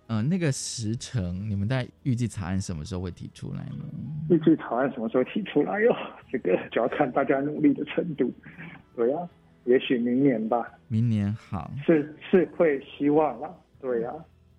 [0.08, 3.84] 嗯，那个时程，你们在预计草案什么时候会提出来呢？
[4.30, 5.92] 预计草案什么时候提出来哟？
[6.30, 8.32] 这个就要看大家努力的程度。
[8.94, 9.18] 对呀，
[9.64, 10.64] 也许明年吧。
[10.86, 11.72] 明年好。
[11.84, 13.50] 是是会希望啦，
[13.80, 14.12] 对呀。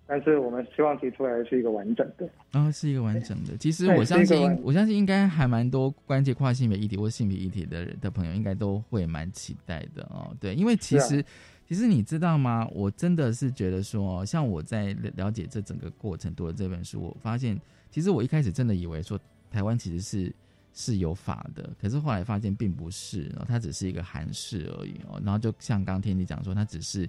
[0.06, 2.28] 但是我们希望提出来是一个完整的。
[2.52, 3.56] 啊，是一个完整的。
[3.56, 10.36] 其实我相信，我相信应该还蛮多关节跨性别议题或性别议题的人的朋友，应该都会蛮期待的哦。
[10.38, 11.24] 对，因为其实。
[11.68, 12.66] 其实你知道吗？
[12.72, 17.60] 我真的是觉得说，像我在了解这整个过程读了这本书，我发现，
[17.90, 20.34] 其实我一开始真的以为说台湾其实是
[20.72, 25.20] 是有法的，可是后来发现并不是，它只是一个函式而已哦。
[25.22, 27.06] 然后就像刚天你讲说，它只是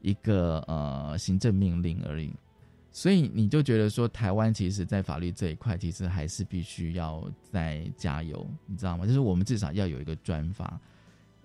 [0.00, 2.32] 一个呃行政命令而已。
[2.92, 9.06] 所以你就觉得说，台湾其实在法律这一块，其实还是必须要再加油，你知道吗？
[9.06, 10.80] 就是我们至少要有一个专法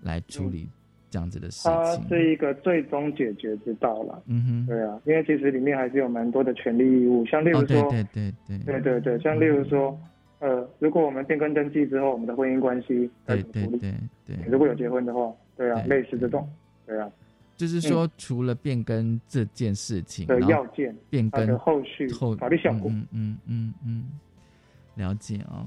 [0.00, 0.70] 来处理。
[1.10, 4.22] 这样子的事情，它是一个最终解决之道了。
[4.26, 8.58] 嗯哼，对啊，因为其实里面还是有蛮多的权利义务，像例如说，对对对。
[8.58, 9.98] 对对对，像例如说，
[10.40, 13.94] 呃，如果我们变更登记之后，我们的婚姻关系对对对
[14.26, 16.48] 对，如果有结婚的话，对啊，类似这种，
[16.86, 16.98] 对。
[16.98, 17.10] 啊，
[17.56, 24.04] 就是说，除了变更这件事情的要件，变更后续后法律效果，嗯嗯嗯嗯，
[24.96, 25.66] 了解啊。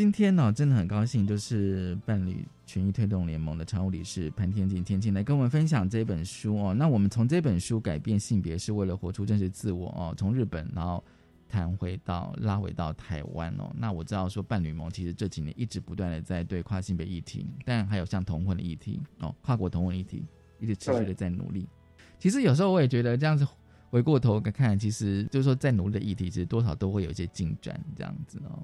[0.00, 6.72] 今天呢，真的很高兴，就是伴侣权益推动联盟的常务理事潘天静天静来跟我们分享这本书哦。
[6.72, 11.04] 那我们从这本书改变性别是为了活出真实自我哦，从日本然后
[11.46, 13.70] 谈回到拉回到台湾哦。
[13.76, 20.24] 那我知道说伴侣盟其实这几年一直不断的在对跨性别议题，但还有像同婚的议题哦，跨国同婚议题
[20.58, 21.68] 一直持续的在努力。
[22.18, 23.46] 其实有时候我也觉得这样子
[23.90, 28.62] 回过头看，其实就是说在努力的议题，其实多少都会有一些进展这样子哦。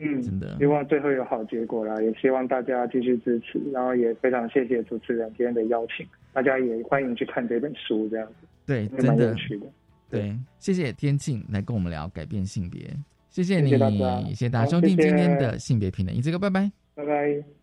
[0.00, 0.56] 嗯，真的。
[0.58, 8.46] 希望最后有好结果啦，也希望大家继续支持，然后也非常谢谢主持人今天的邀请，大家也欢迎去看这本书，这样子。
[8.66, 9.36] 对，真的，的，
[10.08, 12.80] 对，谢谢天庆来跟我们聊改变性别，
[13.28, 13.78] 谢谢你，谢
[14.34, 14.70] 谢大家。
[14.70, 17.59] 收听今天的性别平等，一这个拜拜，拜拜。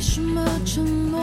[0.00, 1.22] 什么承诺？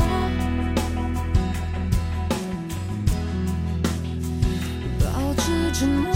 [5.00, 6.13] 保持沉默。